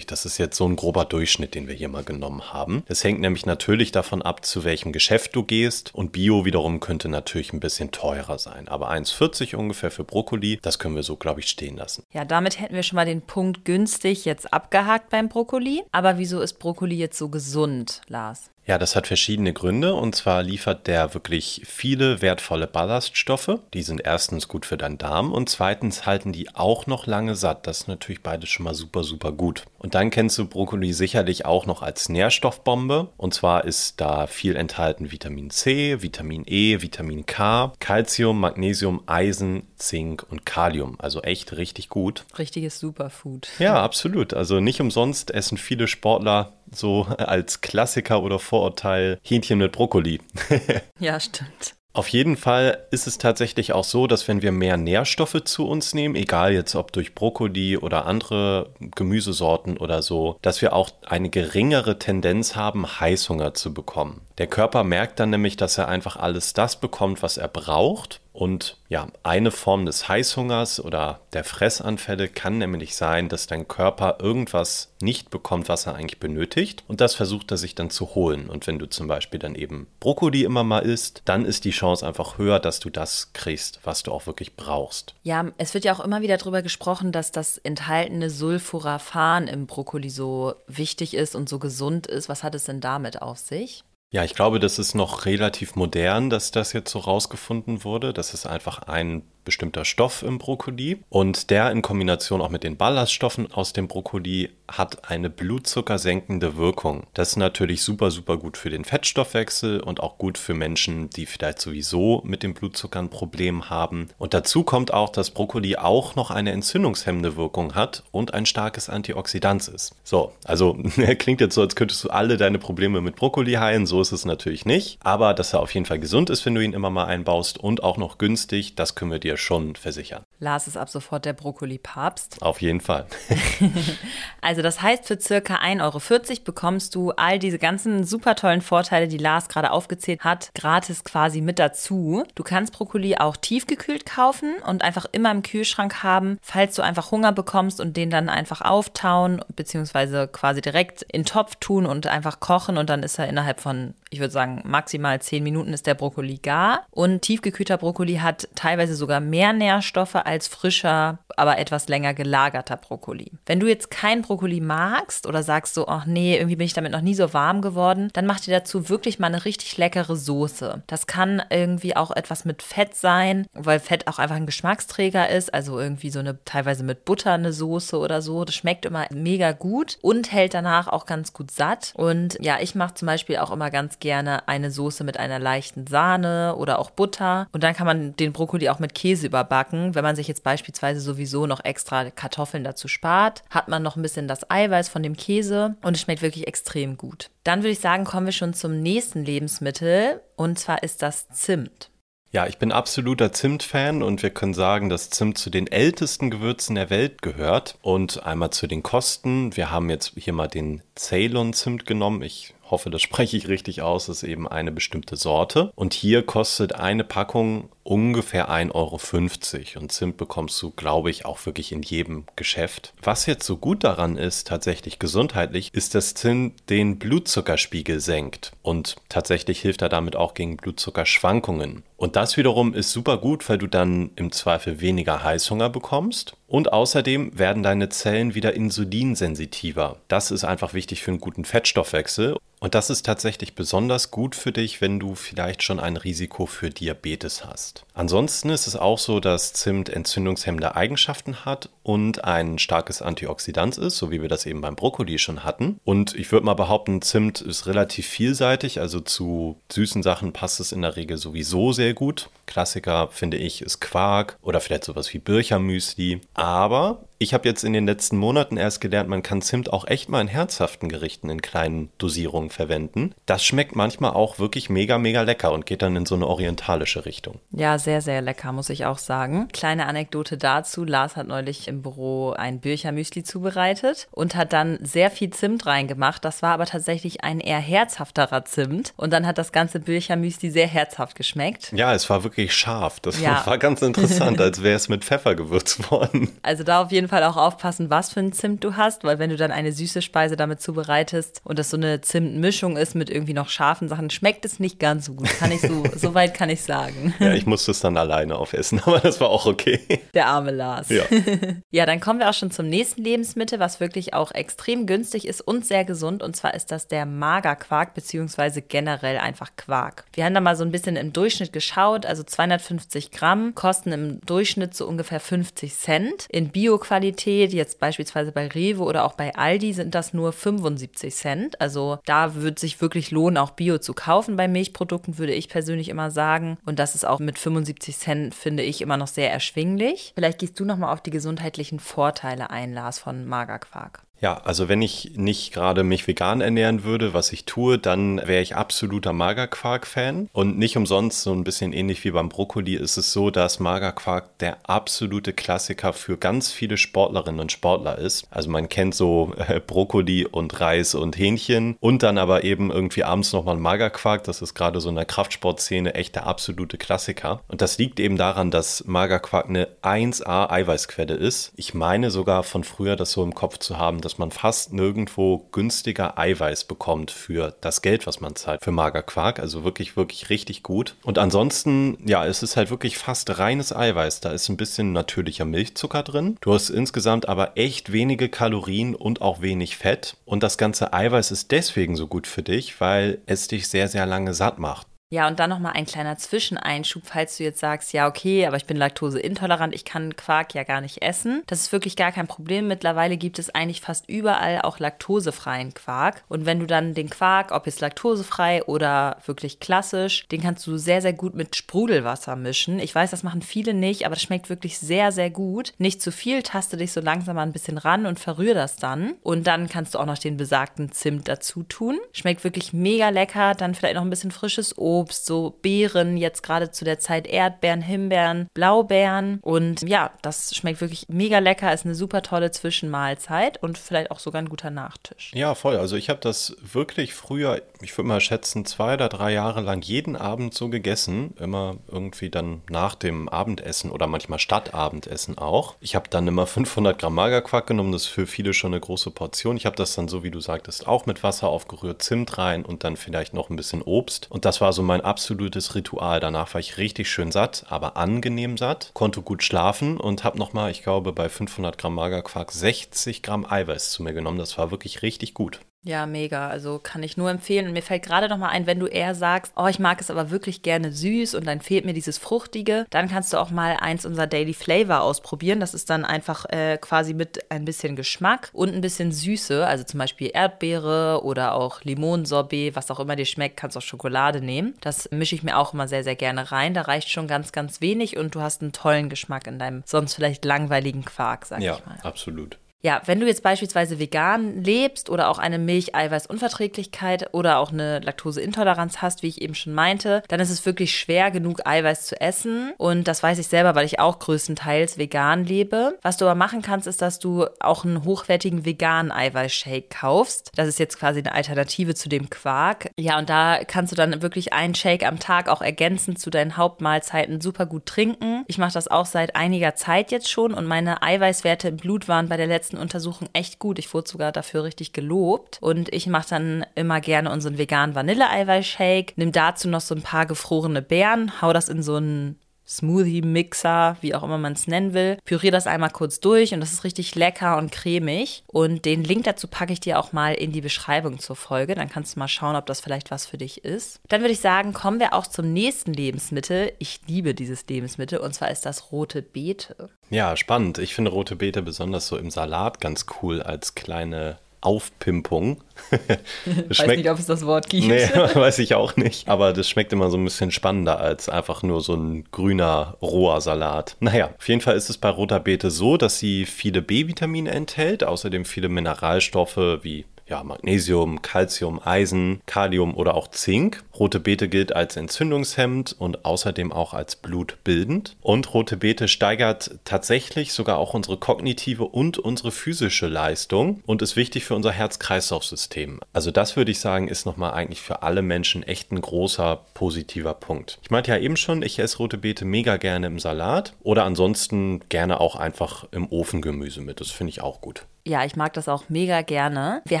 Das 0.08 0.26
ist 0.26 0.38
jetzt 0.38 0.56
so 0.56 0.66
ein 0.66 0.76
grober 0.76 1.04
Durchschnitt, 1.04 1.54
den 1.54 1.68
wir 1.68 1.74
hier 1.74 1.88
mal 1.88 2.02
genommen 2.02 2.52
haben. 2.52 2.82
Das 2.88 3.04
hängt 3.04 3.20
nämlich 3.20 3.46
natürlich 3.46 3.92
davon 3.92 4.22
ab, 4.22 4.44
zu 4.44 4.64
welchem 4.64 4.92
Geschäft 4.92 5.36
du 5.36 5.44
gehst. 5.44 5.94
Und 5.94 6.12
Bio 6.12 6.44
wiederum 6.44 6.80
könnte 6.80 7.08
natürlich 7.08 7.52
ein 7.52 7.60
bisschen 7.60 7.92
teurer 7.92 8.38
sein. 8.38 8.66
Aber 8.66 8.90
1,40 8.90 9.54
ungefähr 9.54 9.92
für 9.92 10.04
Brokkoli, 10.04 10.58
das 10.62 10.80
können 10.80 10.96
wir 10.96 11.04
so, 11.04 11.16
glaube 11.16 11.40
ich, 11.40 11.48
stehen 11.48 11.76
lassen. 11.76 12.02
Ja, 12.12 12.24
damit 12.24 12.60
hätten 12.60 12.74
wir 12.74 12.82
schon 12.82 12.96
mal 12.96 13.06
den 13.06 13.22
Punkt 13.22 13.64
günstig 13.64 14.24
jetzt 14.24 14.52
abgehakt 14.52 15.10
beim 15.10 15.28
Brokkoli. 15.28 15.84
Aber 15.92 16.18
wieso 16.18 16.40
ist 16.40 16.54
Brokkoli 16.54 16.96
jetzt 16.96 17.18
so 17.18 17.28
gesund, 17.28 18.02
Lars? 18.08 18.50
Ja, 18.68 18.76
das 18.76 18.94
hat 18.94 19.06
verschiedene 19.06 19.54
Gründe. 19.54 19.94
Und 19.94 20.14
zwar 20.14 20.42
liefert 20.42 20.86
der 20.86 21.14
wirklich 21.14 21.62
viele 21.64 22.20
wertvolle 22.20 22.66
Ballaststoffe. 22.66 23.58
Die 23.72 23.82
sind 23.82 24.02
erstens 24.04 24.46
gut 24.46 24.66
für 24.66 24.76
deinen 24.76 24.98
Darm 24.98 25.32
und 25.32 25.48
zweitens 25.48 26.04
halten 26.04 26.32
die 26.32 26.54
auch 26.54 26.86
noch 26.86 27.06
lange 27.06 27.34
satt. 27.34 27.66
Das 27.66 27.78
ist 27.80 27.88
natürlich 27.88 28.22
beides 28.22 28.50
schon 28.50 28.64
mal 28.64 28.74
super, 28.74 29.04
super 29.04 29.32
gut. 29.32 29.64
Und 29.78 29.94
dann 29.94 30.10
kennst 30.10 30.36
du 30.36 30.46
Brokkoli 30.46 30.92
sicherlich 30.92 31.46
auch 31.46 31.64
noch 31.64 31.80
als 31.80 32.10
Nährstoffbombe. 32.10 33.08
Und 33.16 33.32
zwar 33.32 33.64
ist 33.64 34.02
da 34.02 34.26
viel 34.26 34.54
enthalten 34.54 35.10
Vitamin 35.10 35.48
C, 35.48 36.02
Vitamin 36.02 36.44
E, 36.46 36.82
Vitamin 36.82 37.24
K, 37.24 37.72
Calcium, 37.80 38.38
Magnesium, 38.38 39.02
Eisen, 39.06 39.62
Zink 39.76 40.26
und 40.28 40.44
Kalium. 40.44 40.96
Also 40.98 41.22
echt 41.22 41.56
richtig 41.56 41.88
gut. 41.88 42.26
Richtiges 42.38 42.78
Superfood. 42.80 43.48
Ja, 43.58 43.82
absolut. 43.82 44.34
Also 44.34 44.60
nicht 44.60 44.82
umsonst 44.82 45.30
essen 45.30 45.56
viele 45.56 45.88
Sportler 45.88 46.52
so 46.72 47.02
als 47.18 47.60
Klassiker 47.60 48.22
oder 48.22 48.38
Vorurteil 48.38 49.18
Hähnchen 49.22 49.58
mit 49.58 49.72
Brokkoli. 49.72 50.20
ja, 50.98 51.18
stimmt. 51.20 51.74
Auf 51.98 52.08
jeden 52.10 52.36
Fall 52.36 52.86
ist 52.92 53.08
es 53.08 53.18
tatsächlich 53.18 53.72
auch 53.72 53.82
so, 53.82 54.06
dass 54.06 54.28
wenn 54.28 54.40
wir 54.40 54.52
mehr 54.52 54.76
Nährstoffe 54.76 55.42
zu 55.42 55.66
uns 55.66 55.94
nehmen, 55.94 56.14
egal 56.14 56.52
jetzt 56.52 56.76
ob 56.76 56.92
durch 56.92 57.12
Brokkoli 57.12 57.76
oder 57.76 58.06
andere 58.06 58.72
Gemüsesorten 58.78 59.76
oder 59.78 60.00
so, 60.02 60.38
dass 60.40 60.62
wir 60.62 60.74
auch 60.74 60.90
eine 61.06 61.28
geringere 61.28 61.98
Tendenz 61.98 62.54
haben, 62.54 63.00
Heißhunger 63.00 63.54
zu 63.54 63.74
bekommen. 63.74 64.20
Der 64.36 64.46
Körper 64.46 64.84
merkt 64.84 65.18
dann 65.18 65.30
nämlich, 65.30 65.56
dass 65.56 65.76
er 65.76 65.88
einfach 65.88 66.16
alles 66.16 66.52
das 66.52 66.78
bekommt, 66.78 67.22
was 67.24 67.36
er 67.36 67.48
braucht 67.48 68.20
und 68.38 68.76
ja, 68.88 69.08
eine 69.24 69.50
Form 69.50 69.84
des 69.84 70.08
Heißhungers 70.08 70.78
oder 70.78 71.22
der 71.32 71.42
Fressanfälle 71.42 72.28
kann 72.28 72.58
nämlich 72.58 72.94
sein, 72.94 73.28
dass 73.28 73.48
dein 73.48 73.66
Körper 73.66 74.18
irgendwas 74.20 74.92
nicht 75.02 75.30
bekommt, 75.30 75.68
was 75.68 75.88
er 75.88 75.96
eigentlich 75.96 76.20
benötigt. 76.20 76.84
Und 76.86 77.00
das 77.00 77.16
versucht 77.16 77.50
er 77.50 77.56
sich 77.56 77.74
dann 77.74 77.90
zu 77.90 78.14
holen. 78.14 78.48
Und 78.48 78.68
wenn 78.68 78.78
du 78.78 78.86
zum 78.86 79.08
Beispiel 79.08 79.40
dann 79.40 79.56
eben 79.56 79.88
Brokkoli 79.98 80.44
immer 80.44 80.62
mal 80.62 80.84
isst, 80.84 81.22
dann 81.24 81.44
ist 81.44 81.64
die 81.64 81.72
Chance 81.72 82.06
einfach 82.06 82.38
höher, 82.38 82.60
dass 82.60 82.78
du 82.78 82.90
das 82.90 83.32
kriegst, 83.32 83.80
was 83.82 84.04
du 84.04 84.12
auch 84.12 84.26
wirklich 84.26 84.54
brauchst. 84.54 85.16
Ja, 85.24 85.46
es 85.58 85.74
wird 85.74 85.84
ja 85.84 85.92
auch 85.92 86.04
immer 86.04 86.22
wieder 86.22 86.36
darüber 86.36 86.62
gesprochen, 86.62 87.10
dass 87.10 87.32
das 87.32 87.58
enthaltene 87.58 88.30
Sulforaphan 88.30 89.48
im 89.48 89.66
Brokkoli 89.66 90.10
so 90.10 90.54
wichtig 90.68 91.14
ist 91.14 91.34
und 91.34 91.48
so 91.48 91.58
gesund 91.58 92.06
ist. 92.06 92.28
Was 92.28 92.44
hat 92.44 92.54
es 92.54 92.66
denn 92.66 92.80
damit 92.80 93.20
auf 93.20 93.38
sich? 93.38 93.82
Ja, 94.10 94.24
ich 94.24 94.34
glaube, 94.34 94.58
das 94.58 94.78
ist 94.78 94.94
noch 94.94 95.26
relativ 95.26 95.76
modern, 95.76 96.30
dass 96.30 96.50
das 96.50 96.72
jetzt 96.72 96.90
so 96.90 96.98
rausgefunden 96.98 97.84
wurde. 97.84 98.14
Das 98.14 98.32
ist 98.32 98.46
einfach 98.46 98.82
ein 98.84 99.22
bestimmter 99.48 99.86
Stoff 99.86 100.22
im 100.22 100.36
Brokkoli 100.36 100.98
und 101.08 101.48
der 101.48 101.70
in 101.70 101.80
Kombination 101.80 102.42
auch 102.42 102.50
mit 102.50 102.64
den 102.64 102.76
Ballaststoffen 102.76 103.50
aus 103.50 103.72
dem 103.72 103.88
Brokkoli 103.88 104.50
hat 104.70 105.10
eine 105.10 105.30
blutzuckersenkende 105.30 106.58
Wirkung. 106.58 107.06
Das 107.14 107.30
ist 107.30 107.36
natürlich 107.36 107.82
super, 107.82 108.10
super 108.10 108.36
gut 108.36 108.58
für 108.58 108.68
den 108.68 108.84
Fettstoffwechsel 108.84 109.80
und 109.80 110.00
auch 110.00 110.18
gut 110.18 110.36
für 110.36 110.52
Menschen, 110.52 111.08
die 111.08 111.24
vielleicht 111.24 111.62
sowieso 111.62 112.20
mit 112.26 112.42
dem 112.42 112.52
Blutzucker 112.52 112.98
ein 112.98 113.08
Problem 113.08 113.70
haben. 113.70 114.08
Und 114.18 114.34
dazu 114.34 114.64
kommt 114.64 114.92
auch, 114.92 115.08
dass 115.08 115.30
Brokkoli 115.30 115.76
auch 115.76 116.14
noch 116.14 116.30
eine 116.30 116.52
entzündungshemmende 116.52 117.38
Wirkung 117.38 117.74
hat 117.74 118.02
und 118.10 118.34
ein 118.34 118.44
starkes 118.44 118.90
Antioxidant 118.90 119.66
ist. 119.68 119.94
So, 120.04 120.32
also 120.44 120.76
klingt 121.18 121.40
jetzt 121.40 121.54
so, 121.54 121.62
als 121.62 121.74
könntest 121.74 122.04
du 122.04 122.10
alle 122.10 122.36
deine 122.36 122.58
Probleme 122.58 123.00
mit 123.00 123.16
Brokkoli 123.16 123.54
heilen. 123.54 123.86
So 123.86 124.02
ist 124.02 124.12
es 124.12 124.26
natürlich 124.26 124.66
nicht. 124.66 124.98
Aber 125.02 125.32
dass 125.32 125.54
er 125.54 125.60
auf 125.60 125.72
jeden 125.72 125.86
Fall 125.86 125.98
gesund 125.98 126.28
ist, 126.28 126.44
wenn 126.44 126.54
du 126.54 126.62
ihn 126.62 126.74
immer 126.74 126.90
mal 126.90 127.06
einbaust 127.06 127.56
und 127.56 127.82
auch 127.82 127.96
noch 127.96 128.18
günstig, 128.18 128.74
das 128.74 128.94
können 128.94 129.10
wir 129.10 129.18
dir 129.18 129.37
schon 129.38 129.76
versichern. 129.76 130.24
Lars 130.40 130.68
ist 130.68 130.76
ab 130.76 130.88
sofort 130.88 131.24
der 131.24 131.32
Brokkoli-Papst. 131.32 132.42
Auf 132.42 132.60
jeden 132.60 132.80
Fall. 132.80 133.06
also 134.40 134.62
das 134.62 134.82
heißt, 134.82 135.06
für 135.06 135.20
circa 135.20 135.56
1,40 135.56 135.80
Euro 135.82 136.44
bekommst 136.44 136.94
du 136.94 137.10
all 137.12 137.38
diese 137.38 137.58
ganzen 137.58 138.04
super 138.04 138.34
tollen 138.34 138.60
Vorteile, 138.60 139.08
die 139.08 139.18
Lars 139.18 139.48
gerade 139.48 139.70
aufgezählt 139.70 140.22
hat, 140.24 140.50
gratis 140.54 141.04
quasi 141.04 141.40
mit 141.40 141.58
dazu. 141.58 142.24
Du 142.34 142.42
kannst 142.42 142.72
Brokkoli 142.72 143.16
auch 143.16 143.36
tiefgekühlt 143.36 144.06
kaufen 144.06 144.54
und 144.66 144.82
einfach 144.82 145.06
immer 145.12 145.30
im 145.30 145.42
Kühlschrank 145.42 146.02
haben, 146.02 146.38
falls 146.42 146.74
du 146.74 146.82
einfach 146.82 147.10
Hunger 147.10 147.32
bekommst 147.32 147.80
und 147.80 147.96
den 147.96 148.10
dann 148.10 148.28
einfach 148.28 148.60
auftauen, 148.60 149.42
beziehungsweise 149.56 150.28
quasi 150.28 150.60
direkt 150.60 151.02
in 151.02 151.22
den 151.22 151.26
Topf 151.26 151.56
tun 151.56 151.86
und 151.86 152.06
einfach 152.06 152.40
kochen 152.40 152.78
und 152.78 152.88
dann 152.88 153.02
ist 153.02 153.18
er 153.18 153.28
innerhalb 153.28 153.60
von, 153.60 153.94
ich 154.10 154.20
würde 154.20 154.32
sagen, 154.32 154.62
maximal 154.64 155.20
10 155.20 155.42
Minuten 155.42 155.72
ist 155.72 155.86
der 155.86 155.94
Brokkoli 155.94 156.38
gar. 156.38 156.86
Und 156.90 157.22
tiefgekühlter 157.22 157.76
Brokkoli 157.76 158.16
hat 158.16 158.48
teilweise 158.54 158.94
sogar 158.94 159.20
mehr 159.30 159.52
Nährstoffe 159.52 160.16
als 160.16 160.48
frischer, 160.48 161.18
aber 161.36 161.58
etwas 161.58 161.88
länger 161.88 162.14
gelagerter 162.14 162.76
Brokkoli. 162.76 163.32
Wenn 163.46 163.60
du 163.60 163.66
jetzt 163.66 163.90
kein 163.90 164.22
Brokkoli 164.22 164.60
magst 164.60 165.26
oder 165.26 165.42
sagst 165.42 165.74
so, 165.74 165.88
ach 165.88 166.06
nee, 166.06 166.36
irgendwie 166.36 166.56
bin 166.56 166.66
ich 166.66 166.74
damit 166.74 166.92
noch 166.92 167.00
nie 167.00 167.14
so 167.14 167.32
warm 167.32 167.62
geworden, 167.62 168.10
dann 168.12 168.26
mach 168.26 168.40
dir 168.40 168.52
dazu 168.52 168.88
wirklich 168.88 169.18
mal 169.18 169.28
eine 169.28 169.44
richtig 169.44 169.76
leckere 169.76 170.16
Soße. 170.16 170.82
Das 170.86 171.06
kann 171.06 171.42
irgendwie 171.50 171.96
auch 171.96 172.10
etwas 172.10 172.44
mit 172.44 172.62
Fett 172.62 172.94
sein, 172.94 173.46
weil 173.52 173.80
Fett 173.80 174.06
auch 174.06 174.18
einfach 174.18 174.36
ein 174.36 174.46
Geschmacksträger 174.46 175.28
ist, 175.28 175.52
also 175.52 175.78
irgendwie 175.78 176.10
so 176.10 176.18
eine 176.18 176.42
teilweise 176.44 176.84
mit 176.84 177.04
Butter 177.04 177.32
eine 177.32 177.52
Soße 177.52 177.98
oder 177.98 178.22
so. 178.22 178.44
Das 178.44 178.54
schmeckt 178.54 178.84
immer 178.84 179.06
mega 179.10 179.52
gut 179.52 179.98
und 180.02 180.32
hält 180.32 180.54
danach 180.54 180.88
auch 180.88 181.06
ganz 181.06 181.32
gut 181.32 181.50
satt. 181.50 181.92
Und 181.96 182.36
ja, 182.40 182.58
ich 182.60 182.74
mache 182.74 182.94
zum 182.94 183.06
Beispiel 183.06 183.38
auch 183.38 183.50
immer 183.50 183.70
ganz 183.70 183.98
gerne 183.98 184.48
eine 184.48 184.70
Soße 184.70 185.04
mit 185.04 185.18
einer 185.18 185.38
leichten 185.38 185.86
Sahne 185.86 186.56
oder 186.56 186.78
auch 186.78 186.90
Butter. 186.90 187.48
Und 187.52 187.62
dann 187.62 187.74
kann 187.74 187.86
man 187.86 188.16
den 188.16 188.32
Brokkoli 188.32 188.68
auch 188.68 188.78
mit 188.78 188.94
Käse 188.94 189.17
überbacken. 189.24 189.94
Wenn 189.94 190.04
man 190.04 190.16
sich 190.16 190.28
jetzt 190.28 190.42
beispielsweise 190.42 191.00
sowieso 191.00 191.46
noch 191.46 191.64
extra 191.64 192.10
Kartoffeln 192.10 192.64
dazu 192.64 192.88
spart, 192.88 193.42
hat 193.50 193.68
man 193.68 193.82
noch 193.82 193.96
ein 193.96 194.02
bisschen 194.02 194.28
das 194.28 194.50
Eiweiß 194.50 194.88
von 194.88 195.02
dem 195.02 195.16
Käse 195.16 195.76
und 195.82 195.94
es 195.94 196.02
schmeckt 196.02 196.22
wirklich 196.22 196.46
extrem 196.46 196.96
gut. 196.96 197.30
Dann 197.44 197.60
würde 197.60 197.70
ich 197.72 197.80
sagen, 197.80 198.04
kommen 198.04 198.26
wir 198.26 198.32
schon 198.32 198.54
zum 198.54 198.80
nächsten 198.80 199.24
Lebensmittel 199.24 200.20
und 200.36 200.58
zwar 200.58 200.82
ist 200.82 201.02
das 201.02 201.28
Zimt. 201.30 201.90
Ja, 202.30 202.46
ich 202.46 202.58
bin 202.58 202.72
absoluter 202.72 203.32
Zimt-Fan 203.32 204.02
und 204.02 204.22
wir 204.22 204.28
können 204.28 204.52
sagen, 204.52 204.90
dass 204.90 205.08
Zimt 205.08 205.38
zu 205.38 205.48
den 205.48 205.66
ältesten 205.66 206.30
Gewürzen 206.30 206.74
der 206.74 206.90
Welt 206.90 207.22
gehört. 207.22 207.78
Und 207.80 208.22
einmal 208.22 208.50
zu 208.50 208.66
den 208.66 208.82
Kosten. 208.82 209.56
Wir 209.56 209.70
haben 209.70 209.88
jetzt 209.88 210.12
hier 210.14 210.34
mal 210.34 210.46
den 210.46 210.82
Ceylon-Zimt 210.94 211.86
genommen. 211.86 212.20
Ich 212.20 212.52
hoffe, 212.70 212.90
das 212.90 213.02
spreche 213.08 213.36
ich 213.36 213.48
richtig 213.48 213.82
aus, 213.82 214.08
ist 214.08 214.22
eben 214.22 214.48
eine 214.48 214.72
bestimmte 214.72 215.16
Sorte. 215.16 215.72
Und 215.74 215.94
hier 215.94 216.24
kostet 216.24 216.74
eine 216.74 217.04
Packung 217.04 217.68
ungefähr 217.88 218.50
1,50 218.50 218.72
Euro. 218.74 219.80
Und 219.80 219.92
Zimt 219.92 220.16
bekommst 220.18 220.60
du, 220.60 220.70
glaube 220.70 221.10
ich, 221.10 221.24
auch 221.24 221.44
wirklich 221.46 221.72
in 221.72 221.82
jedem 221.82 222.24
Geschäft. 222.36 222.92
Was 223.02 223.26
jetzt 223.26 223.46
so 223.46 223.56
gut 223.56 223.82
daran 223.82 224.16
ist, 224.16 224.46
tatsächlich 224.46 224.98
gesundheitlich, 224.98 225.72
ist, 225.72 225.94
dass 225.94 226.14
Zimt 226.14 226.68
den 226.68 226.98
Blutzuckerspiegel 226.98 228.00
senkt. 228.00 228.52
Und 228.62 228.96
tatsächlich 229.08 229.60
hilft 229.60 229.82
er 229.82 229.88
damit 229.88 230.16
auch 230.16 230.34
gegen 230.34 230.58
Blutzuckerschwankungen. 230.58 231.82
Und 231.96 232.16
das 232.16 232.36
wiederum 232.36 232.74
ist 232.74 232.92
super 232.92 233.16
gut, 233.16 233.48
weil 233.48 233.58
du 233.58 233.66
dann 233.66 234.10
im 234.16 234.32
Zweifel 234.32 234.80
weniger 234.80 235.24
Heißhunger 235.24 235.70
bekommst. 235.70 236.36
Und 236.48 236.72
außerdem 236.72 237.38
werden 237.38 237.62
deine 237.62 237.90
Zellen 237.90 238.34
wieder 238.34 238.54
insulinsensitiver. 238.54 239.98
Das 240.08 240.30
ist 240.30 240.44
einfach 240.44 240.72
wichtig 240.72 241.02
für 241.02 241.10
einen 241.10 241.20
guten 241.20 241.44
Fettstoffwechsel. 241.44 242.36
Und 242.60 242.74
das 242.74 242.88
ist 242.88 243.04
tatsächlich 243.04 243.54
besonders 243.54 244.10
gut 244.10 244.34
für 244.34 244.50
dich, 244.50 244.80
wenn 244.80 244.98
du 244.98 245.14
vielleicht 245.14 245.62
schon 245.62 245.78
ein 245.78 245.98
Risiko 245.98 246.46
für 246.46 246.70
Diabetes 246.70 247.44
hast. 247.44 247.84
Ansonsten 247.92 248.48
ist 248.48 248.66
es 248.66 248.76
auch 248.76 248.98
so, 248.98 249.20
dass 249.20 249.52
Zimt 249.52 249.90
entzündungshemmende 249.90 250.74
Eigenschaften 250.74 251.44
hat 251.44 251.68
und 251.88 252.22
ein 252.22 252.58
starkes 252.58 253.00
Antioxidant 253.00 253.78
ist, 253.78 253.96
so 253.96 254.10
wie 254.10 254.20
wir 254.20 254.28
das 254.28 254.44
eben 254.44 254.60
beim 254.60 254.76
Brokkoli 254.76 255.18
schon 255.18 255.42
hatten. 255.42 255.80
Und 255.84 256.14
ich 256.14 256.30
würde 256.30 256.44
mal 256.44 256.52
behaupten, 256.52 257.00
Zimt 257.00 257.40
ist 257.40 257.66
relativ 257.66 258.06
vielseitig, 258.06 258.78
also 258.78 259.00
zu 259.00 259.56
süßen 259.72 260.02
Sachen 260.02 260.34
passt 260.34 260.60
es 260.60 260.72
in 260.72 260.82
der 260.82 260.96
Regel 260.96 261.16
sowieso 261.16 261.72
sehr 261.72 261.94
gut. 261.94 262.28
Klassiker 262.44 263.08
finde 263.10 263.38
ich 263.38 263.62
ist 263.62 263.80
Quark 263.80 264.36
oder 264.42 264.60
vielleicht 264.60 264.84
sowas 264.84 265.14
wie 265.14 265.18
Birchermüsli. 265.18 266.20
Aber 266.34 267.07
ich 267.18 267.34
habe 267.34 267.48
jetzt 267.48 267.64
in 267.64 267.72
den 267.72 267.86
letzten 267.86 268.16
Monaten 268.16 268.56
erst 268.56 268.80
gelernt, 268.80 269.08
man 269.08 269.22
kann 269.22 269.42
Zimt 269.42 269.72
auch 269.72 269.86
echt 269.86 270.08
mal 270.08 270.20
in 270.20 270.28
herzhaften 270.28 270.88
Gerichten 270.88 271.30
in 271.30 271.42
kleinen 271.42 271.90
Dosierungen 271.98 272.50
verwenden. 272.50 273.14
Das 273.26 273.44
schmeckt 273.44 273.74
manchmal 273.74 274.12
auch 274.12 274.38
wirklich 274.38 274.70
mega, 274.70 274.98
mega 274.98 275.22
lecker 275.22 275.52
und 275.52 275.66
geht 275.66 275.82
dann 275.82 275.96
in 275.96 276.06
so 276.06 276.14
eine 276.14 276.26
orientalische 276.26 277.04
Richtung. 277.04 277.40
Ja, 277.50 277.78
sehr, 277.78 278.02
sehr 278.02 278.22
lecker, 278.22 278.52
muss 278.52 278.70
ich 278.70 278.86
auch 278.86 278.98
sagen. 278.98 279.48
Kleine 279.52 279.86
Anekdote 279.86 280.38
dazu. 280.38 280.84
Lars 280.84 281.16
hat 281.16 281.26
neulich 281.26 281.66
im 281.66 281.82
Büro 281.82 282.30
ein 282.30 282.60
Birchermüsli 282.60 283.24
zubereitet 283.24 284.06
und 284.12 284.36
hat 284.36 284.52
dann 284.52 284.78
sehr 284.82 285.10
viel 285.10 285.30
Zimt 285.30 285.66
reingemacht. 285.66 286.24
Das 286.24 286.42
war 286.42 286.52
aber 286.52 286.66
tatsächlich 286.66 287.24
ein 287.24 287.40
eher 287.40 287.58
herzhafterer 287.58 288.44
Zimt. 288.44 288.92
Und 288.96 289.12
dann 289.12 289.26
hat 289.26 289.38
das 289.38 289.50
ganze 289.50 289.80
Birchermüsli 289.80 290.50
sehr 290.50 290.68
herzhaft 290.68 291.16
geschmeckt. 291.16 291.72
Ja, 291.72 291.94
es 291.94 292.08
war 292.08 292.22
wirklich 292.22 292.54
scharf. 292.54 293.00
Das 293.00 293.20
ja. 293.20 293.42
war 293.46 293.58
ganz 293.58 293.82
interessant, 293.82 294.40
als 294.40 294.62
wäre 294.62 294.76
es 294.76 294.88
mit 294.88 295.04
Pfeffer 295.04 295.34
gewürzt 295.34 295.90
worden. 295.90 296.30
Also 296.42 296.62
da 296.62 296.82
auf 296.82 296.92
jeden 296.92 297.07
jeden 297.08 297.22
Fall 297.22 297.24
auch 297.24 297.38
aufpassen, 297.38 297.88
was 297.88 298.12
für 298.12 298.20
ein 298.20 298.32
Zimt 298.32 298.62
du 298.62 298.76
hast, 298.76 299.02
weil 299.02 299.18
wenn 299.18 299.30
du 299.30 299.36
dann 299.36 299.50
eine 299.50 299.72
süße 299.72 300.02
Speise 300.02 300.36
damit 300.36 300.60
zubereitest 300.60 301.40
und 301.42 301.58
das 301.58 301.70
so 301.70 301.78
eine 301.78 302.02
Zimtmischung 302.02 302.76
ist 302.76 302.94
mit 302.94 303.08
irgendwie 303.08 303.32
noch 303.32 303.48
scharfen 303.48 303.88
Sachen, 303.88 304.10
schmeckt 304.10 304.44
es 304.44 304.60
nicht 304.60 304.78
ganz 304.78 305.06
so 305.06 305.14
gut. 305.14 305.28
Kann 305.38 305.50
ich 305.50 305.62
so, 305.62 305.84
so 305.96 306.12
weit 306.12 306.34
kann 306.34 306.50
ich 306.50 306.62
sagen. 306.62 307.14
Ja, 307.18 307.32
ich 307.32 307.46
musste 307.46 307.70
es 307.70 307.80
dann 307.80 307.96
alleine 307.96 308.36
aufessen, 308.36 308.80
aber 308.84 309.00
das 309.00 309.20
war 309.20 309.30
auch 309.30 309.46
okay. 309.46 309.80
Der 310.12 310.26
arme 310.26 310.50
Lars. 310.50 310.90
Ja. 310.90 311.04
ja, 311.70 311.86
dann 311.86 312.00
kommen 312.00 312.20
wir 312.20 312.28
auch 312.28 312.34
schon 312.34 312.50
zum 312.50 312.68
nächsten 312.68 313.02
Lebensmittel, 313.02 313.58
was 313.58 313.80
wirklich 313.80 314.12
auch 314.12 314.32
extrem 314.32 314.86
günstig 314.86 315.26
ist 315.26 315.40
und 315.40 315.64
sehr 315.64 315.86
gesund. 315.86 316.22
Und 316.22 316.36
zwar 316.36 316.52
ist 316.52 316.70
das 316.70 316.88
der 316.88 317.06
Magerquark, 317.06 317.94
beziehungsweise 317.94 318.60
generell 318.60 319.16
einfach 319.16 319.52
Quark. 319.56 320.04
Wir 320.12 320.26
haben 320.26 320.34
da 320.34 320.40
mal 320.40 320.56
so 320.56 320.64
ein 320.64 320.72
bisschen 320.72 320.96
im 320.96 321.14
Durchschnitt 321.14 321.54
geschaut, 321.54 322.04
also 322.04 322.22
250 322.22 323.12
Gramm 323.12 323.54
kosten 323.54 323.92
im 323.92 324.20
Durchschnitt 324.26 324.74
so 324.74 324.86
ungefähr 324.86 325.20
50 325.20 325.74
Cent. 325.74 326.26
In 326.28 326.50
Bio-Qualität 326.50 326.97
Qualität, 326.98 327.52
jetzt 327.52 327.78
beispielsweise 327.78 328.32
bei 328.32 328.48
Rewe 328.48 328.82
oder 328.82 329.04
auch 329.04 329.12
bei 329.12 329.32
Aldi, 329.36 329.72
sind 329.72 329.94
das 329.94 330.12
nur 330.12 330.32
75 330.32 331.14
Cent. 331.14 331.60
Also 331.60 331.98
da 332.04 332.34
würde 332.34 332.60
sich 332.60 332.80
wirklich 332.80 333.12
lohnen, 333.12 333.38
auch 333.38 333.50
Bio 333.52 333.78
zu 333.78 333.94
kaufen 333.94 334.34
bei 334.34 334.48
Milchprodukten, 334.48 335.16
würde 335.16 335.32
ich 335.32 335.48
persönlich 335.48 335.90
immer 335.90 336.10
sagen. 336.10 336.58
Und 336.66 336.80
das 336.80 336.96
ist 336.96 337.06
auch 337.06 337.20
mit 337.20 337.38
75 337.38 337.96
Cent, 337.96 338.34
finde 338.34 338.64
ich, 338.64 338.80
immer 338.80 338.96
noch 338.96 339.06
sehr 339.06 339.30
erschwinglich. 339.30 340.12
Vielleicht 340.16 340.40
gehst 340.40 340.58
du 340.58 340.64
nochmal 340.64 340.92
auf 340.92 341.00
die 341.00 341.10
gesundheitlichen 341.10 341.78
Vorteile 341.78 342.50
ein, 342.50 342.74
Lars, 342.74 342.98
von 342.98 343.26
Magerquark. 343.26 344.02
Ja, 344.20 344.40
also 344.44 344.68
wenn 344.68 344.82
ich 344.82 345.12
nicht 345.14 345.52
gerade 345.52 345.84
mich 345.84 346.06
vegan 346.08 346.40
ernähren 346.40 346.82
würde, 346.82 347.14
was 347.14 347.32
ich 347.32 347.44
tue, 347.44 347.78
dann 347.78 348.18
wäre 348.26 348.42
ich 348.42 348.56
absoluter 348.56 349.12
Magerquark-Fan. 349.12 350.28
Und 350.32 350.58
nicht 350.58 350.76
umsonst, 350.76 351.22
so 351.22 351.32
ein 351.32 351.44
bisschen 351.44 351.72
ähnlich 351.72 352.02
wie 352.04 352.10
beim 352.10 352.28
Brokkoli, 352.28 352.74
ist 352.74 352.96
es 352.96 353.12
so, 353.12 353.30
dass 353.30 353.60
Magerquark 353.60 354.38
der 354.38 354.58
absolute 354.64 355.32
Klassiker 355.32 355.92
für 355.92 356.16
ganz 356.16 356.50
viele 356.50 356.76
Sportlerinnen 356.76 357.40
und 357.40 357.52
Sportler 357.52 357.98
ist. 357.98 358.26
Also 358.30 358.50
man 358.50 358.68
kennt 358.68 358.94
so 358.94 359.32
äh, 359.36 359.60
Brokkoli 359.60 360.26
und 360.26 360.60
Reis 360.60 360.96
und 360.96 361.16
Hähnchen 361.16 361.76
und 361.78 362.02
dann 362.02 362.18
aber 362.18 362.42
eben 362.42 362.70
irgendwie 362.72 363.04
abends 363.04 363.32
nochmal 363.32 363.56
Magerquark. 363.56 364.24
Das 364.24 364.42
ist 364.42 364.54
gerade 364.54 364.80
so 364.80 364.88
in 364.88 364.96
der 364.96 365.04
Kraftsportszene 365.04 365.94
echt 365.94 366.16
der 366.16 366.26
absolute 366.26 366.76
Klassiker. 366.76 367.40
Und 367.46 367.62
das 367.62 367.78
liegt 367.78 368.00
eben 368.00 368.16
daran, 368.16 368.50
dass 368.50 368.84
Magerquark 368.84 369.48
eine 369.48 369.68
1A 369.82 370.50
Eiweißquelle 370.50 371.14
ist. 371.14 371.52
Ich 371.56 371.72
meine 371.74 372.10
sogar 372.10 372.42
von 372.42 372.64
früher 372.64 372.96
das 372.96 373.12
so 373.12 373.22
im 373.22 373.34
Kopf 373.34 373.58
zu 373.58 373.78
haben, 373.78 374.00
dass 374.08 374.16
man 374.16 374.30
fast 374.30 374.72
nirgendwo 374.72 375.46
günstiger 375.52 376.18
Eiweiß 376.18 376.64
bekommt 376.64 377.10
für 377.10 377.54
das 377.60 377.82
Geld, 377.82 378.06
was 378.06 378.22
man 378.22 378.36
zahlt 378.36 378.64
für 378.64 378.70
Magerquark. 378.70 379.38
Also 379.38 379.64
wirklich, 379.64 379.98
wirklich 379.98 380.30
richtig 380.30 380.62
gut. 380.62 380.96
Und 381.02 381.18
ansonsten, 381.18 381.98
ja, 382.06 382.24
es 382.24 382.42
ist 382.42 382.56
halt 382.56 382.70
wirklich 382.70 382.96
fast 382.96 383.38
reines 383.38 383.70
Eiweiß. 383.70 384.22
Da 384.22 384.30
ist 384.30 384.48
ein 384.48 384.56
bisschen 384.56 384.94
natürlicher 384.94 385.44
Milchzucker 385.44 386.02
drin. 386.02 386.38
Du 386.40 386.54
hast 386.54 386.70
insgesamt 386.70 387.28
aber 387.28 387.58
echt 387.58 387.92
wenige 387.92 388.30
Kalorien 388.30 388.94
und 388.94 389.20
auch 389.20 389.42
wenig 389.42 389.76
Fett. 389.76 390.16
Und 390.24 390.42
das 390.42 390.56
ganze 390.56 390.94
Eiweiß 390.94 391.30
ist 391.30 391.52
deswegen 391.52 391.94
so 391.94 392.06
gut 392.06 392.26
für 392.26 392.42
dich, 392.42 392.80
weil 392.80 393.18
es 393.26 393.46
dich 393.46 393.68
sehr, 393.68 393.88
sehr 393.88 394.06
lange 394.06 394.32
satt 394.32 394.58
macht. 394.58 394.86
Ja, 395.10 395.26
und 395.26 395.40
dann 395.40 395.48
nochmal 395.48 395.72
ein 395.72 395.86
kleiner 395.86 396.18
Zwischeneinschub, 396.18 397.02
falls 397.06 397.38
du 397.38 397.44
jetzt 397.44 397.60
sagst, 397.60 397.94
ja, 397.94 398.06
okay, 398.06 398.46
aber 398.46 398.58
ich 398.58 398.66
bin 398.66 398.76
laktoseintolerant, 398.76 399.74
ich 399.74 399.86
kann 399.86 400.16
Quark 400.16 400.52
ja 400.52 400.64
gar 400.64 400.82
nicht 400.82 401.00
essen. 401.00 401.42
Das 401.46 401.60
ist 401.60 401.72
wirklich 401.72 401.96
gar 401.96 402.12
kein 402.12 402.26
Problem. 402.26 402.68
Mittlerweile 402.68 403.16
gibt 403.16 403.38
es 403.38 403.48
eigentlich 403.48 403.80
fast 403.80 404.06
überall 404.10 404.60
auch 404.60 404.78
laktosefreien 404.78 405.72
Quark. 405.72 406.24
Und 406.28 406.44
wenn 406.44 406.60
du 406.60 406.66
dann 406.66 406.92
den 406.92 407.08
Quark, 407.08 407.52
ob 407.52 407.64
jetzt 407.64 407.80
laktosefrei 407.80 408.64
oder 408.64 409.16
wirklich 409.24 409.60
klassisch, 409.60 410.26
den 410.28 410.42
kannst 410.42 410.66
du 410.66 410.76
sehr, 410.76 411.00
sehr 411.00 411.14
gut 411.14 411.34
mit 411.34 411.56
Sprudelwasser 411.56 412.36
mischen. 412.36 412.78
Ich 412.78 412.94
weiß, 412.94 413.10
das 413.10 413.22
machen 413.22 413.40
viele 413.40 413.72
nicht, 413.72 414.04
aber 414.04 414.14
das 414.14 414.22
schmeckt 414.22 414.50
wirklich 414.50 414.78
sehr, 414.78 415.10
sehr 415.10 415.30
gut. 415.30 415.72
Nicht 415.78 416.02
zu 416.02 416.12
viel, 416.12 416.42
taste 416.42 416.76
dich 416.76 416.92
so 416.92 417.00
langsam 417.00 417.36
mal 417.36 417.44
ein 417.44 417.52
bisschen 417.52 417.78
ran 417.78 418.04
und 418.04 418.20
verrühr 418.20 418.52
das 418.52 418.76
dann. 418.76 419.14
Und 419.22 419.46
dann 419.46 419.70
kannst 419.70 419.94
du 419.94 420.00
auch 420.00 420.06
noch 420.06 420.18
den 420.18 420.36
besagten 420.36 420.92
Zimt 420.92 421.28
dazu 421.28 421.62
tun. 421.62 421.98
Schmeckt 422.12 422.44
wirklich 422.44 422.74
mega 422.74 423.08
lecker. 423.08 423.54
Dann 423.54 423.74
vielleicht 423.74 423.94
noch 423.94 424.02
ein 424.02 424.10
bisschen 424.10 424.32
frisches 424.32 424.76
Obst 424.76 424.97
Obst, 424.98 425.26
so 425.26 425.56
Beeren, 425.62 426.16
jetzt 426.16 426.42
gerade 426.42 426.70
zu 426.70 426.84
der 426.84 426.98
Zeit 426.98 427.26
Erdbeeren, 427.26 427.80
Himbeeren, 427.82 428.48
Blaubeeren. 428.52 429.38
Und 429.42 429.82
ja, 429.82 430.10
das 430.22 430.54
schmeckt 430.54 430.80
wirklich 430.80 431.06
mega 431.08 431.38
lecker, 431.38 431.72
ist 431.72 431.84
eine 431.84 431.94
super 431.94 432.22
tolle 432.22 432.50
Zwischenmahlzeit 432.50 433.62
und 433.62 433.78
vielleicht 433.78 434.10
auch 434.10 434.18
sogar 434.18 434.42
ein 434.42 434.48
guter 434.48 434.70
Nachtisch. 434.70 435.30
Ja, 435.34 435.54
voll. 435.54 435.76
Also 435.76 435.96
ich 435.96 436.10
habe 436.10 436.20
das 436.20 436.56
wirklich 436.60 437.14
früher, 437.14 437.62
ich 437.80 437.96
würde 437.96 438.08
mal 438.08 438.20
schätzen, 438.20 438.64
zwei 438.64 438.94
oder 438.94 439.08
drei 439.08 439.32
Jahre 439.32 439.60
lang 439.60 439.82
jeden 439.82 440.16
Abend 440.16 440.54
so 440.54 440.68
gegessen. 440.68 441.34
Immer 441.38 441.76
irgendwie 441.86 442.30
dann 442.30 442.62
nach 442.68 442.96
dem 442.96 443.28
Abendessen 443.28 443.90
oder 443.90 444.06
manchmal 444.08 444.40
statt 444.40 444.74
Abendessen 444.74 445.38
auch. 445.38 445.76
Ich 445.80 445.94
habe 445.94 446.08
dann 446.10 446.26
immer 446.26 446.46
500 446.58 446.98
Gramm 446.98 447.14
Magerquark 447.14 447.66
genommen. 447.68 447.92
Das 447.92 448.02
ist 448.02 448.08
für 448.08 448.26
viele 448.26 448.52
schon 448.52 448.72
eine 448.72 448.80
große 448.80 449.10
Portion. 449.10 449.56
Ich 449.56 449.66
habe 449.66 449.76
das 449.76 449.94
dann 449.94 450.08
so, 450.08 450.24
wie 450.24 450.30
du 450.30 450.40
sagtest, 450.40 450.88
auch 450.88 451.06
mit 451.06 451.22
Wasser 451.22 451.48
aufgerührt, 451.48 452.02
Zimt 452.02 452.36
rein 452.38 452.64
und 452.64 452.84
dann 452.84 452.96
vielleicht 452.96 453.34
noch 453.34 453.50
ein 453.50 453.56
bisschen 453.56 453.82
Obst. 453.82 454.30
Und 454.30 454.44
das 454.44 454.60
war 454.60 454.72
so 454.72 454.82
mein 454.88 455.02
absolutes 455.02 455.76
Ritual. 455.76 456.18
Danach 456.18 456.54
war 456.54 456.60
ich 456.60 456.78
richtig 456.78 457.08
schön 457.08 457.30
satt, 457.30 457.66
aber 457.68 457.96
angenehm 457.96 458.56
satt, 458.56 458.90
konnte 458.94 459.22
gut 459.22 459.44
schlafen 459.44 460.00
und 460.00 460.24
habe 460.24 460.38
nochmal, 460.38 460.72
ich 460.72 460.82
glaube, 460.82 461.12
bei 461.12 461.28
500 461.28 461.78
Gramm 461.78 461.94
Magerquark 461.94 462.50
60 462.50 463.22
Gramm 463.22 463.46
Eiweiß 463.48 463.90
zu 463.90 464.02
mir 464.02 464.14
genommen. 464.14 464.38
Das 464.38 464.58
war 464.58 464.72
wirklich 464.72 465.02
richtig 465.02 465.34
gut. 465.34 465.60
Ja, 465.88 466.04
mega. 466.04 466.48
Also 466.48 466.78
kann 466.78 467.02
ich 467.02 467.16
nur 467.16 467.30
empfehlen. 467.30 467.66
Und 467.66 467.72
mir 467.72 467.82
fällt 467.82 468.02
gerade 468.02 468.28
noch 468.28 468.36
mal 468.36 468.50
ein, 468.50 468.66
wenn 468.66 468.78
du 468.78 468.86
eher 468.86 469.14
sagst, 469.14 469.54
oh, 469.56 469.68
ich 469.68 469.78
mag 469.78 470.02
es 470.02 470.10
aber 470.10 470.30
wirklich 470.30 470.60
gerne 470.60 470.92
süß 470.92 471.34
und 471.34 471.46
dann 471.46 471.62
fehlt 471.62 471.86
mir 471.86 471.94
dieses 471.94 472.18
Fruchtige, 472.18 472.84
dann 472.90 473.08
kannst 473.08 473.32
du 473.32 473.38
auch 473.38 473.50
mal 473.50 473.78
eins 473.80 474.04
unserer 474.04 474.26
Daily 474.26 474.52
Flavor 474.52 475.00
ausprobieren. 475.00 475.60
Das 475.60 475.72
ist 475.72 475.88
dann 475.88 476.04
einfach 476.04 476.44
äh, 476.50 476.76
quasi 476.76 477.14
mit 477.14 477.50
ein 477.50 477.64
bisschen 477.64 477.96
Geschmack 477.96 478.50
und 478.52 478.74
ein 478.74 478.82
bisschen 478.82 479.12
Süße. 479.12 479.66
Also 479.66 479.82
zum 479.82 479.96
Beispiel 479.96 480.30
Erdbeere 480.34 481.22
oder 481.24 481.54
auch 481.54 481.80
Limonensorbet, 481.84 482.76
was 482.76 482.90
auch 482.90 483.00
immer 483.00 483.16
dir 483.16 483.24
schmeckt, 483.24 483.56
kannst 483.56 483.78
auch 483.78 483.82
Schokolade 483.82 484.42
nehmen. 484.42 484.74
Das 484.82 485.10
mische 485.10 485.36
ich 485.36 485.42
mir 485.42 485.56
auch 485.56 485.72
immer 485.72 485.88
sehr, 485.88 486.04
sehr 486.04 486.16
gerne 486.16 486.52
rein. 486.52 486.74
Da 486.74 486.82
reicht 486.82 487.08
schon 487.08 487.26
ganz, 487.28 487.50
ganz 487.50 487.80
wenig 487.80 488.18
und 488.18 488.34
du 488.34 488.42
hast 488.42 488.60
einen 488.60 488.72
tollen 488.72 489.08
Geschmack 489.08 489.46
in 489.46 489.58
deinem 489.58 489.82
sonst 489.86 490.12
vielleicht 490.12 490.44
langweiligen 490.44 491.06
Quark, 491.06 491.46
sag 491.46 491.62
ja, 491.62 491.76
ich 491.76 491.86
mal. 491.86 491.96
Ja, 491.96 492.04
absolut. 492.04 492.58
Ja, 492.80 493.02
wenn 493.06 493.18
du 493.18 493.26
jetzt 493.26 493.42
beispielsweise 493.42 493.98
vegan 493.98 494.62
lebst 494.62 495.10
oder 495.10 495.28
auch 495.30 495.38
eine 495.38 495.58
Milch-Eiweiß-Unverträglichkeit 495.58 497.34
oder 497.34 497.58
auch 497.58 497.72
eine 497.72 497.98
Laktoseintoleranz 497.98 499.02
hast, 499.02 499.24
wie 499.24 499.26
ich 499.26 499.42
eben 499.42 499.56
schon 499.56 499.74
meinte, 499.74 500.22
dann 500.28 500.38
ist 500.38 500.50
es 500.50 500.64
wirklich 500.64 500.96
schwer, 500.96 501.32
genug 501.32 501.66
Eiweiß 501.66 502.06
zu 502.06 502.20
essen. 502.20 502.72
Und 502.78 503.08
das 503.08 503.20
weiß 503.20 503.38
ich 503.40 503.48
selber, 503.48 503.74
weil 503.74 503.84
ich 503.84 503.98
auch 503.98 504.20
größtenteils 504.20 504.96
vegan 504.96 505.44
lebe. 505.44 505.98
Was 506.02 506.18
du 506.18 506.26
aber 506.26 506.36
machen 506.36 506.62
kannst, 506.62 506.86
ist, 506.86 507.02
dass 507.02 507.18
du 507.18 507.46
auch 507.58 507.84
einen 507.84 508.04
hochwertigen 508.04 508.64
veganen 508.64 509.10
Eiweißshake 509.10 509.88
kaufst. 509.88 510.52
Das 510.54 510.68
ist 510.68 510.78
jetzt 510.78 511.00
quasi 511.00 511.18
eine 511.18 511.32
Alternative 511.32 511.96
zu 511.96 512.08
dem 512.08 512.30
Quark. 512.30 512.90
Ja, 512.96 513.18
und 513.18 513.28
da 513.28 513.58
kannst 513.66 513.90
du 513.90 513.96
dann 513.96 514.22
wirklich 514.22 514.52
einen 514.52 514.76
Shake 514.76 515.04
am 515.04 515.18
Tag 515.18 515.48
auch 515.48 515.62
ergänzend 515.62 516.20
zu 516.20 516.30
deinen 516.30 516.56
Hauptmahlzeiten 516.56 517.40
super 517.40 517.66
gut 517.66 517.86
trinken. 517.86 518.44
Ich 518.46 518.58
mache 518.58 518.74
das 518.74 518.86
auch 518.86 519.06
seit 519.06 519.34
einiger 519.34 519.74
Zeit 519.74 520.12
jetzt 520.12 520.30
schon 520.30 520.54
und 520.54 520.66
meine 520.66 521.02
Eiweißwerte 521.02 521.66
im 521.66 521.76
Blut 521.76 522.06
waren 522.06 522.28
bei 522.28 522.36
der 522.36 522.46
letzten 522.46 522.67
letzten 522.68 522.76
Untersuchung 522.78 523.28
echt 523.32 523.58
gut. 523.58 523.78
Ich 523.78 523.92
wurde 523.94 524.10
sogar 524.10 524.32
dafür 524.32 524.64
richtig 524.64 524.92
gelobt. 524.92 525.58
Und 525.60 525.92
ich 525.92 526.06
mache 526.06 526.28
dann 526.28 526.66
immer 526.74 527.00
gerne 527.00 527.30
unseren 527.30 527.58
veganen 527.58 527.94
Vanille-Eiweiß-Shake, 527.94 529.14
nimm 529.16 529.32
dazu 529.32 529.68
noch 529.68 529.80
so 529.80 529.94
ein 529.94 530.02
paar 530.02 530.26
gefrorene 530.26 530.82
Beeren, 530.82 531.40
hau 531.40 531.52
das 531.52 531.68
in 531.68 531.82
so 531.82 531.96
einen 531.96 532.38
Smoothie-Mixer, 532.68 533.96
wie 534.00 534.14
auch 534.14 534.22
immer 534.22 534.38
man 534.38 534.52
es 534.52 534.66
nennen 534.66 534.92
will. 534.92 535.18
Püriere 535.24 535.52
das 535.52 535.66
einmal 535.66 535.90
kurz 535.90 536.20
durch 536.20 536.52
und 536.52 536.60
das 536.60 536.72
ist 536.72 536.84
richtig 536.84 537.14
lecker 537.14 537.56
und 537.56 537.72
cremig. 537.72 538.44
Und 538.46 538.84
den 538.84 539.04
Link 539.04 539.24
dazu 539.24 539.48
packe 539.48 539.72
ich 539.72 539.80
dir 539.80 539.98
auch 539.98 540.12
mal 540.12 540.34
in 540.34 540.52
die 540.52 540.60
Beschreibung 540.60 541.18
zur 541.18 541.36
Folge. 541.36 541.74
Dann 541.74 541.88
kannst 541.88 542.14
du 542.14 542.18
mal 542.18 542.28
schauen, 542.28 542.56
ob 542.56 542.66
das 542.66 542.80
vielleicht 542.80 543.10
was 543.10 543.26
für 543.26 543.38
dich 543.38 543.64
ist. 543.64 544.00
Dann 544.08 544.20
würde 544.20 544.32
ich 544.32 544.40
sagen, 544.40 544.72
kommen 544.72 545.00
wir 545.00 545.14
auch 545.14 545.26
zum 545.26 545.52
nächsten 545.52 545.92
Lebensmittel. 545.92 546.72
Ich 546.78 547.00
liebe 547.06 547.34
dieses 547.34 547.66
Lebensmittel 547.66 548.18
und 548.18 548.34
zwar 548.34 548.50
ist 548.50 548.66
das 548.66 548.92
rote 548.92 549.22
Beete. 549.22 549.88
Ja, 550.10 550.36
spannend. 550.36 550.78
Ich 550.78 550.94
finde 550.94 551.10
rote 551.10 551.36
Beete 551.36 551.62
besonders 551.62 552.06
so 552.06 552.16
im 552.16 552.30
Salat 552.30 552.80
ganz 552.80 553.06
cool 553.22 553.42
als 553.42 553.74
kleine 553.74 554.38
Aufpimpung. 554.60 555.58
ich 556.68 556.78
weiß 556.78 556.88
nicht, 556.88 557.10
ob 557.10 557.18
es 557.18 557.26
das 557.26 557.46
Wort 557.46 557.68
gibt. 557.68 557.86
Nee, 557.86 558.08
weiß 558.34 558.58
ich 558.58 558.74
auch 558.74 558.96
nicht. 558.96 559.28
Aber 559.28 559.52
das 559.52 559.68
schmeckt 559.68 559.92
immer 559.92 560.10
so 560.10 560.16
ein 560.16 560.24
bisschen 560.24 560.50
spannender 560.50 560.98
als 560.98 561.28
einfach 561.28 561.62
nur 561.62 561.80
so 561.80 561.94
ein 561.94 562.24
grüner, 562.30 562.96
roher 563.00 563.40
Salat. 563.40 563.96
Naja, 564.00 564.30
auf 564.36 564.48
jeden 564.48 564.60
Fall 564.60 564.76
ist 564.76 564.90
es 564.90 564.98
bei 564.98 565.08
roter 565.08 565.40
Beete 565.40 565.70
so, 565.70 565.96
dass 565.96 566.18
sie 566.18 566.44
viele 566.46 566.82
B-Vitamine 566.82 567.50
enthält, 567.50 568.04
außerdem 568.04 568.44
viele 568.44 568.68
Mineralstoffe 568.68 569.56
wie 569.82 570.04
ja, 570.28 570.44
Magnesium, 570.44 571.22
Calcium, 571.22 571.80
Eisen, 571.82 572.40
Kalium 572.46 572.94
oder 572.94 573.14
auch 573.14 573.28
Zink. 573.28 573.82
Rote 573.98 574.20
Beete 574.20 574.48
gilt 574.48 574.74
als 574.74 574.96
entzündungshemmend 574.96 575.96
und 575.98 576.24
außerdem 576.24 576.72
auch 576.72 576.94
als 576.94 577.16
blutbildend. 577.16 578.16
Und 578.20 578.52
rote 578.54 578.76
Beete 578.76 579.08
steigert 579.08 579.78
tatsächlich 579.84 580.52
sogar 580.52 580.78
auch 580.78 580.94
unsere 580.94 581.16
kognitive 581.16 581.84
und 581.84 582.18
unsere 582.18 582.52
physische 582.52 583.06
Leistung 583.06 583.82
und 583.86 584.02
ist 584.02 584.16
wichtig 584.16 584.44
für 584.44 584.54
unser 584.54 584.72
Herz-Kreislauf-System. 584.72 586.00
Also 586.12 586.30
das 586.30 586.56
würde 586.56 586.70
ich 586.70 586.80
sagen, 586.80 587.08
ist 587.08 587.26
nochmal 587.26 587.52
eigentlich 587.52 587.80
für 587.80 588.02
alle 588.02 588.22
Menschen 588.22 588.62
echt 588.62 588.92
ein 588.92 589.00
großer 589.00 589.64
positiver 589.74 590.34
Punkt. 590.34 590.78
Ich 590.82 590.90
meinte 590.90 591.10
ja 591.10 591.18
eben 591.18 591.36
schon, 591.36 591.62
ich 591.62 591.78
esse 591.78 591.98
rote 591.98 592.18
Beete 592.18 592.44
mega 592.44 592.76
gerne 592.76 593.06
im 593.06 593.18
Salat 593.18 593.74
oder 593.82 594.04
ansonsten 594.04 594.80
gerne 594.88 595.20
auch 595.20 595.36
einfach 595.36 595.86
im 595.90 596.10
Ofengemüse 596.12 596.80
mit. 596.80 597.00
Das 597.00 597.10
finde 597.10 597.30
ich 597.30 597.42
auch 597.42 597.60
gut. 597.60 597.86
Ja, 598.08 598.24
ich 598.24 598.36
mag 598.36 598.54
das 598.54 598.70
auch 598.70 598.84
mega 598.88 599.20
gerne. 599.20 599.82
Wir 599.84 600.00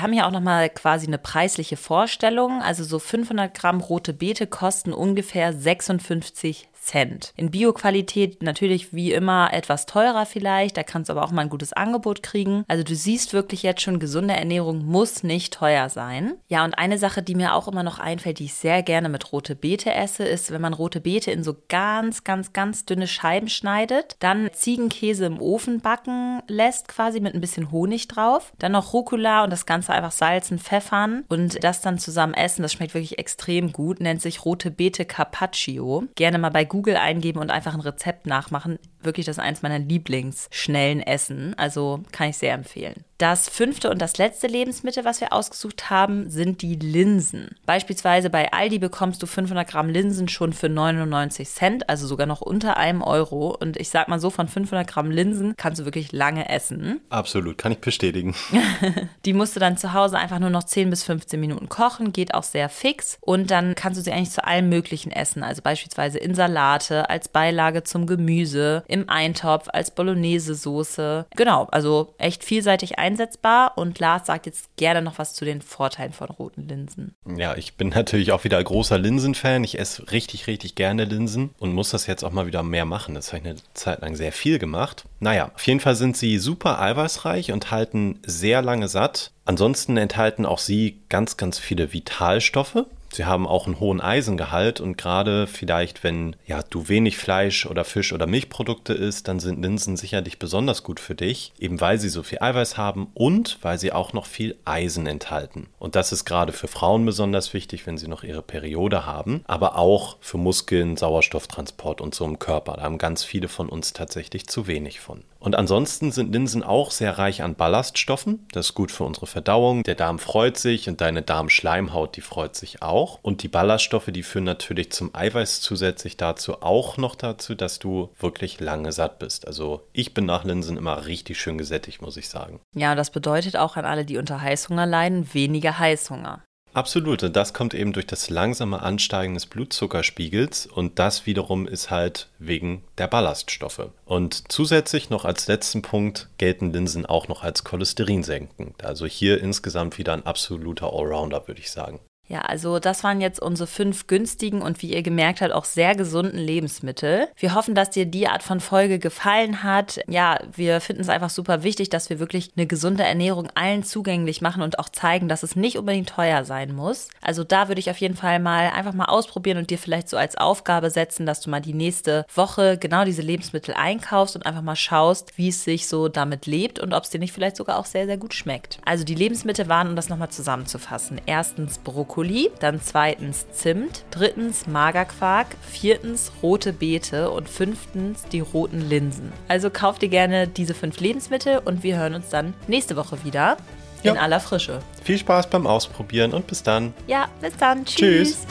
haben 0.00 0.14
hier 0.14 0.26
auch 0.26 0.30
nochmal 0.30 0.70
quasi 0.70 1.06
eine 1.06 1.18
preisliche 1.18 1.76
Vorstellung. 1.76 2.62
Also 2.62 2.82
so 2.82 2.98
500 2.98 3.52
Gramm 3.52 3.80
rote 3.80 4.14
Beete 4.14 4.46
kosten 4.46 4.94
ungefähr 4.94 5.52
56 5.52 6.67
Cent. 6.88 7.32
In 7.36 7.50
Bioqualität 7.50 8.42
natürlich 8.42 8.94
wie 8.94 9.12
immer 9.12 9.52
etwas 9.52 9.84
teurer 9.84 10.24
vielleicht, 10.24 10.76
da 10.76 10.82
kannst 10.82 11.08
du 11.08 11.12
aber 11.12 11.22
auch 11.22 11.30
mal 11.30 11.42
ein 11.42 11.50
gutes 11.50 11.74
Angebot 11.74 12.22
kriegen. 12.22 12.64
Also 12.66 12.82
du 12.82 12.94
siehst 12.94 13.34
wirklich 13.34 13.62
jetzt 13.62 13.82
schon, 13.82 13.98
gesunde 13.98 14.34
Ernährung 14.34 14.86
muss 14.86 15.22
nicht 15.22 15.52
teuer 15.52 15.90
sein. 15.90 16.34
Ja, 16.48 16.64
und 16.64 16.78
eine 16.78 16.98
Sache, 16.98 17.22
die 17.22 17.34
mir 17.34 17.54
auch 17.54 17.68
immer 17.68 17.82
noch 17.82 17.98
einfällt, 17.98 18.38
die 18.38 18.46
ich 18.46 18.54
sehr 18.54 18.82
gerne 18.82 19.10
mit 19.10 19.32
rote 19.32 19.54
Beete 19.54 19.92
esse, 19.92 20.24
ist, 20.24 20.50
wenn 20.50 20.62
man 20.62 20.72
rote 20.72 21.00
Beete 21.00 21.30
in 21.30 21.44
so 21.44 21.56
ganz, 21.68 22.24
ganz, 22.24 22.52
ganz 22.54 22.86
dünne 22.86 23.06
Scheiben 23.06 23.48
schneidet, 23.48 24.16
dann 24.20 24.48
Ziegenkäse 24.52 25.26
im 25.26 25.40
Ofen 25.40 25.80
backen 25.80 26.42
lässt, 26.48 26.88
quasi 26.88 27.20
mit 27.20 27.34
ein 27.34 27.40
bisschen 27.40 27.70
Honig 27.70 28.08
drauf, 28.08 28.52
dann 28.58 28.72
noch 28.72 28.94
Rucola 28.94 29.44
und 29.44 29.50
das 29.50 29.66
Ganze 29.66 29.92
einfach 29.92 30.12
salzen, 30.12 30.58
pfeffern 30.58 31.24
und 31.28 31.62
das 31.62 31.82
dann 31.82 31.98
zusammen 31.98 32.34
essen. 32.34 32.62
Das 32.62 32.72
schmeckt 32.72 32.94
wirklich 32.94 33.18
extrem 33.18 33.72
gut, 33.72 34.00
nennt 34.00 34.22
sich 34.22 34.46
rote 34.46 34.70
Beete 34.70 35.04
Carpaccio. 35.04 36.04
Gerne 36.14 36.38
mal 36.38 36.50
bei 36.50 36.64
Google 36.64 36.77
Google 36.78 36.96
eingeben 36.96 37.40
und 37.40 37.50
einfach 37.50 37.74
ein 37.74 37.80
Rezept 37.80 38.26
nachmachen. 38.26 38.78
Wirklich, 39.02 39.26
das 39.26 39.38
eins 39.38 39.62
meiner 39.62 39.78
Lieblingsschnellen 39.78 41.00
Essen. 41.00 41.54
Also 41.56 42.02
kann 42.12 42.30
ich 42.30 42.38
sehr 42.38 42.54
empfehlen. 42.54 43.04
Das 43.18 43.48
fünfte 43.48 43.90
und 43.90 44.00
das 44.00 44.16
letzte 44.16 44.46
Lebensmittel, 44.46 45.04
was 45.04 45.20
wir 45.20 45.32
ausgesucht 45.32 45.90
haben, 45.90 46.30
sind 46.30 46.62
die 46.62 46.76
Linsen. 46.76 47.56
Beispielsweise 47.66 48.30
bei 48.30 48.52
Aldi 48.52 48.78
bekommst 48.78 49.20
du 49.20 49.26
500 49.26 49.68
Gramm 49.68 49.88
Linsen 49.88 50.28
schon 50.28 50.52
für 50.52 50.68
99 50.68 51.48
Cent, 51.48 51.88
also 51.88 52.06
sogar 52.06 52.28
noch 52.28 52.40
unter 52.42 52.76
einem 52.76 53.02
Euro. 53.02 53.56
Und 53.60 53.76
ich 53.76 53.88
sag 53.88 54.06
mal 54.06 54.20
so, 54.20 54.30
von 54.30 54.46
500 54.46 54.86
Gramm 54.86 55.10
Linsen 55.10 55.54
kannst 55.56 55.80
du 55.80 55.84
wirklich 55.84 56.12
lange 56.12 56.48
essen. 56.48 57.00
Absolut, 57.10 57.58
kann 57.58 57.72
ich 57.72 57.78
bestätigen. 57.78 58.36
die 59.24 59.32
musst 59.32 59.56
du 59.56 59.60
dann 59.60 59.76
zu 59.76 59.94
Hause 59.94 60.16
einfach 60.16 60.38
nur 60.38 60.50
noch 60.50 60.62
10 60.62 60.88
bis 60.88 61.02
15 61.02 61.40
Minuten 61.40 61.68
kochen, 61.68 62.12
geht 62.12 62.34
auch 62.34 62.44
sehr 62.44 62.68
fix. 62.68 63.18
Und 63.20 63.50
dann 63.50 63.74
kannst 63.74 63.98
du 63.98 64.04
sie 64.04 64.12
eigentlich 64.12 64.30
zu 64.30 64.44
allem 64.44 64.68
Möglichen 64.68 65.10
essen. 65.10 65.42
Also 65.42 65.60
beispielsweise 65.60 66.18
in 66.18 66.36
Salate, 66.36 67.10
als 67.10 67.26
Beilage 67.26 67.82
zum 67.82 68.06
Gemüse, 68.06 68.84
im 68.88 69.08
Eintopf, 69.08 69.68
als 69.72 69.92
Bolognese-Soße. 69.92 71.26
Genau, 71.36 71.68
also 71.70 72.14
echt 72.18 72.42
vielseitig 72.42 72.98
einsetzbar. 72.98 73.76
Und 73.76 73.98
Lars 74.00 74.26
sagt 74.26 74.46
jetzt 74.46 74.74
gerne 74.76 75.02
noch 75.02 75.18
was 75.18 75.34
zu 75.34 75.44
den 75.44 75.62
Vorteilen 75.62 76.12
von 76.12 76.28
roten 76.28 76.66
Linsen. 76.66 77.14
Ja, 77.36 77.56
ich 77.56 77.74
bin 77.74 77.90
natürlich 77.90 78.32
auch 78.32 78.44
wieder 78.44 78.62
großer 78.62 78.98
Linsenfan. 78.98 79.62
Ich 79.62 79.78
esse 79.78 80.10
richtig, 80.10 80.46
richtig 80.46 80.74
gerne 80.74 81.04
Linsen 81.04 81.50
und 81.58 81.72
muss 81.72 81.90
das 81.90 82.06
jetzt 82.06 82.24
auch 82.24 82.32
mal 82.32 82.46
wieder 82.46 82.62
mehr 82.62 82.86
machen. 82.86 83.14
Das 83.14 83.28
habe 83.28 83.38
ich 83.38 83.44
eine 83.44 83.56
Zeit 83.74 84.00
lang 84.00 84.16
sehr 84.16 84.32
viel 84.32 84.58
gemacht. 84.58 85.04
Naja, 85.20 85.50
auf 85.54 85.66
jeden 85.66 85.80
Fall 85.80 85.94
sind 85.94 86.16
sie 86.16 86.38
super 86.38 86.80
eiweißreich 86.80 87.52
und 87.52 87.70
halten 87.70 88.18
sehr 88.24 88.62
lange 88.62 88.88
satt. 88.88 89.32
Ansonsten 89.44 89.96
enthalten 89.96 90.44
auch 90.44 90.58
sie 90.58 91.00
ganz, 91.08 91.36
ganz 91.36 91.58
viele 91.58 91.92
Vitalstoffe. 91.92 92.84
Sie 93.12 93.24
haben 93.24 93.46
auch 93.46 93.66
einen 93.66 93.80
hohen 93.80 94.00
Eisengehalt 94.00 94.80
und 94.80 94.96
gerade 94.96 95.46
vielleicht, 95.46 96.04
wenn 96.04 96.36
ja, 96.46 96.62
du 96.62 96.88
wenig 96.88 97.16
Fleisch 97.16 97.66
oder 97.66 97.84
Fisch 97.84 98.12
oder 98.12 98.26
Milchprodukte 98.26 98.92
isst, 98.92 99.28
dann 99.28 99.40
sind 99.40 99.62
Linsen 99.62 99.96
sicherlich 99.96 100.38
besonders 100.38 100.82
gut 100.82 101.00
für 101.00 101.14
dich, 101.14 101.52
eben 101.58 101.80
weil 101.80 101.98
sie 101.98 102.08
so 102.08 102.22
viel 102.22 102.38
Eiweiß 102.40 102.76
haben 102.76 103.08
und 103.14 103.58
weil 103.62 103.78
sie 103.78 103.92
auch 103.92 104.12
noch 104.12 104.26
viel 104.26 104.56
Eisen 104.64 105.06
enthalten. 105.06 105.68
Und 105.78 105.96
das 105.96 106.12
ist 106.12 106.24
gerade 106.24 106.52
für 106.52 106.68
Frauen 106.68 107.04
besonders 107.06 107.54
wichtig, 107.54 107.86
wenn 107.86 107.98
sie 107.98 108.08
noch 108.08 108.22
ihre 108.22 108.42
Periode 108.42 109.06
haben, 109.06 109.42
aber 109.46 109.76
auch 109.76 110.16
für 110.20 110.38
Muskeln, 110.38 110.96
Sauerstofftransport 110.96 112.00
und 112.00 112.14
so 112.14 112.24
im 112.24 112.38
Körper. 112.38 112.74
Da 112.74 112.82
haben 112.82 112.98
ganz 112.98 113.24
viele 113.24 113.48
von 113.48 113.68
uns 113.68 113.92
tatsächlich 113.92 114.46
zu 114.46 114.66
wenig 114.66 115.00
von. 115.00 115.22
Und 115.40 115.54
ansonsten 115.54 116.10
sind 116.10 116.32
Linsen 116.32 116.62
auch 116.62 116.90
sehr 116.90 117.16
reich 117.16 117.42
an 117.42 117.54
Ballaststoffen. 117.54 118.46
Das 118.52 118.66
ist 118.66 118.74
gut 118.74 118.90
für 118.90 119.04
unsere 119.04 119.26
Verdauung. 119.26 119.82
Der 119.84 119.94
Darm 119.94 120.18
freut 120.18 120.56
sich 120.56 120.88
und 120.88 121.00
deine 121.00 121.22
Darmschleimhaut, 121.22 122.16
die 122.16 122.20
freut 122.20 122.56
sich 122.56 122.82
auch. 122.82 123.20
Und 123.22 123.42
die 123.42 123.48
Ballaststoffe, 123.48 124.08
die 124.08 124.22
führen 124.22 124.44
natürlich 124.44 124.90
zum 124.90 125.14
Eiweiß 125.14 125.60
zusätzlich 125.60 126.16
dazu 126.16 126.62
auch 126.62 126.96
noch 126.96 127.14
dazu, 127.14 127.54
dass 127.54 127.78
du 127.78 128.10
wirklich 128.18 128.60
lange 128.60 128.92
satt 128.92 129.18
bist. 129.18 129.46
Also 129.46 129.82
ich 129.92 130.12
bin 130.12 130.26
nach 130.26 130.44
Linsen 130.44 130.76
immer 130.76 131.06
richtig 131.06 131.40
schön 131.40 131.58
gesättigt, 131.58 132.02
muss 132.02 132.16
ich 132.16 132.28
sagen. 132.28 132.60
Ja, 132.74 132.94
das 132.94 133.10
bedeutet 133.10 133.56
auch 133.56 133.76
an 133.76 133.84
alle, 133.84 134.04
die 134.04 134.18
unter 134.18 134.40
Heißhunger 134.40 134.86
leiden, 134.86 135.32
weniger 135.32 135.78
Heißhunger. 135.78 136.42
Absolut, 136.78 137.24
und 137.24 137.34
das 137.34 137.54
kommt 137.54 137.74
eben 137.74 137.92
durch 137.92 138.06
das 138.06 138.30
langsame 138.30 138.80
Ansteigen 138.80 139.34
des 139.34 139.46
Blutzuckerspiegels 139.46 140.66
und 140.66 141.00
das 141.00 141.26
wiederum 141.26 141.66
ist 141.66 141.90
halt 141.90 142.28
wegen 142.38 142.84
der 142.98 143.08
Ballaststoffe. 143.08 143.90
Und 144.04 144.44
zusätzlich 144.52 145.10
noch 145.10 145.24
als 145.24 145.48
letzten 145.48 145.82
Punkt 145.82 146.28
gelten 146.38 146.72
Linsen 146.72 147.04
auch 147.04 147.26
noch 147.26 147.42
als 147.42 147.64
Cholesterinsenkend. 147.64 148.84
Also 148.84 149.06
hier 149.06 149.40
insgesamt 149.40 149.98
wieder 149.98 150.12
ein 150.12 150.24
absoluter 150.24 150.92
Allrounder, 150.92 151.48
würde 151.48 151.60
ich 151.60 151.72
sagen. 151.72 151.98
Ja, 152.28 152.42
also 152.42 152.78
das 152.78 153.02
waren 153.04 153.22
jetzt 153.22 153.40
unsere 153.40 153.66
fünf 153.66 154.06
günstigen 154.06 154.60
und 154.60 154.82
wie 154.82 154.92
ihr 154.92 155.02
gemerkt 155.02 155.40
habt, 155.40 155.52
auch 155.52 155.64
sehr 155.64 155.94
gesunden 155.94 156.38
Lebensmittel. 156.38 157.28
Wir 157.36 157.54
hoffen, 157.54 157.74
dass 157.74 157.90
dir 157.90 158.04
die 158.04 158.28
Art 158.28 158.42
von 158.42 158.60
Folge 158.60 158.98
gefallen 158.98 159.62
hat. 159.62 160.00
Ja, 160.08 160.38
wir 160.54 160.82
finden 160.82 161.00
es 161.00 161.08
einfach 161.08 161.30
super 161.30 161.62
wichtig, 161.62 161.88
dass 161.88 162.10
wir 162.10 162.18
wirklich 162.18 162.50
eine 162.54 162.66
gesunde 162.66 163.02
Ernährung 163.02 163.48
allen 163.54 163.82
zugänglich 163.82 164.42
machen 164.42 164.62
und 164.62 164.78
auch 164.78 164.90
zeigen, 164.90 165.28
dass 165.28 165.42
es 165.42 165.56
nicht 165.56 165.78
unbedingt 165.78 166.10
teuer 166.10 166.44
sein 166.44 166.74
muss. 166.74 167.08
Also 167.22 167.44
da 167.44 167.68
würde 167.68 167.80
ich 167.80 167.90
auf 167.90 167.96
jeden 167.98 168.16
Fall 168.16 168.40
mal 168.40 168.70
einfach 168.70 168.92
mal 168.92 169.06
ausprobieren 169.06 169.56
und 169.56 169.70
dir 169.70 169.78
vielleicht 169.78 170.10
so 170.10 170.18
als 170.18 170.36
Aufgabe 170.36 170.90
setzen, 170.90 171.24
dass 171.24 171.40
du 171.40 171.48
mal 171.48 171.60
die 171.60 171.72
nächste 171.72 172.26
Woche 172.34 172.76
genau 172.76 173.06
diese 173.06 173.22
Lebensmittel 173.22 173.74
einkaufst 173.74 174.36
und 174.36 174.44
einfach 174.44 174.62
mal 174.62 174.76
schaust, 174.76 175.38
wie 175.38 175.48
es 175.48 175.64
sich 175.64 175.88
so 175.88 176.08
damit 176.08 176.44
lebt 176.44 176.78
und 176.78 176.92
ob 176.92 177.04
es 177.04 177.10
dir 177.10 177.20
nicht 177.20 177.32
vielleicht 177.32 177.56
sogar 177.56 177.78
auch 177.78 177.86
sehr, 177.86 178.04
sehr 178.04 178.18
gut 178.18 178.34
schmeckt. 178.34 178.80
Also 178.84 179.04
die 179.04 179.14
Lebensmittel 179.14 179.68
waren, 179.68 179.88
um 179.88 179.96
das 179.96 180.10
nochmal 180.10 180.28
zusammenzufassen. 180.28 181.22
Erstens 181.24 181.78
Brokkoli. 181.78 182.17
Brokkoli, 182.18 182.50
dann 182.58 182.80
zweitens 182.82 183.46
Zimt, 183.52 184.04
drittens 184.10 184.66
Magerquark, 184.66 185.46
viertens 185.62 186.32
rote 186.42 186.72
Beete 186.72 187.30
und 187.30 187.48
fünftens 187.48 188.24
die 188.24 188.40
roten 188.40 188.88
Linsen. 188.88 189.32
Also 189.46 189.70
kauft 189.70 190.02
dir 190.02 190.08
gerne 190.08 190.48
diese 190.48 190.74
fünf 190.74 190.98
Lebensmittel 190.98 191.60
und 191.64 191.84
wir 191.84 191.96
hören 191.96 192.14
uns 192.14 192.28
dann 192.28 192.54
nächste 192.66 192.96
Woche 192.96 193.24
wieder 193.24 193.56
in 194.02 194.16
aller 194.16 194.40
Frische. 194.40 194.80
Viel 195.04 195.18
Spaß 195.18 195.48
beim 195.50 195.66
Ausprobieren 195.66 196.32
und 196.32 196.46
bis 196.48 196.62
dann. 196.62 196.92
Ja, 197.06 197.28
bis 197.40 197.56
dann. 197.56 197.84
Tschüss. 197.84 197.98
Tschüss. 197.98 198.46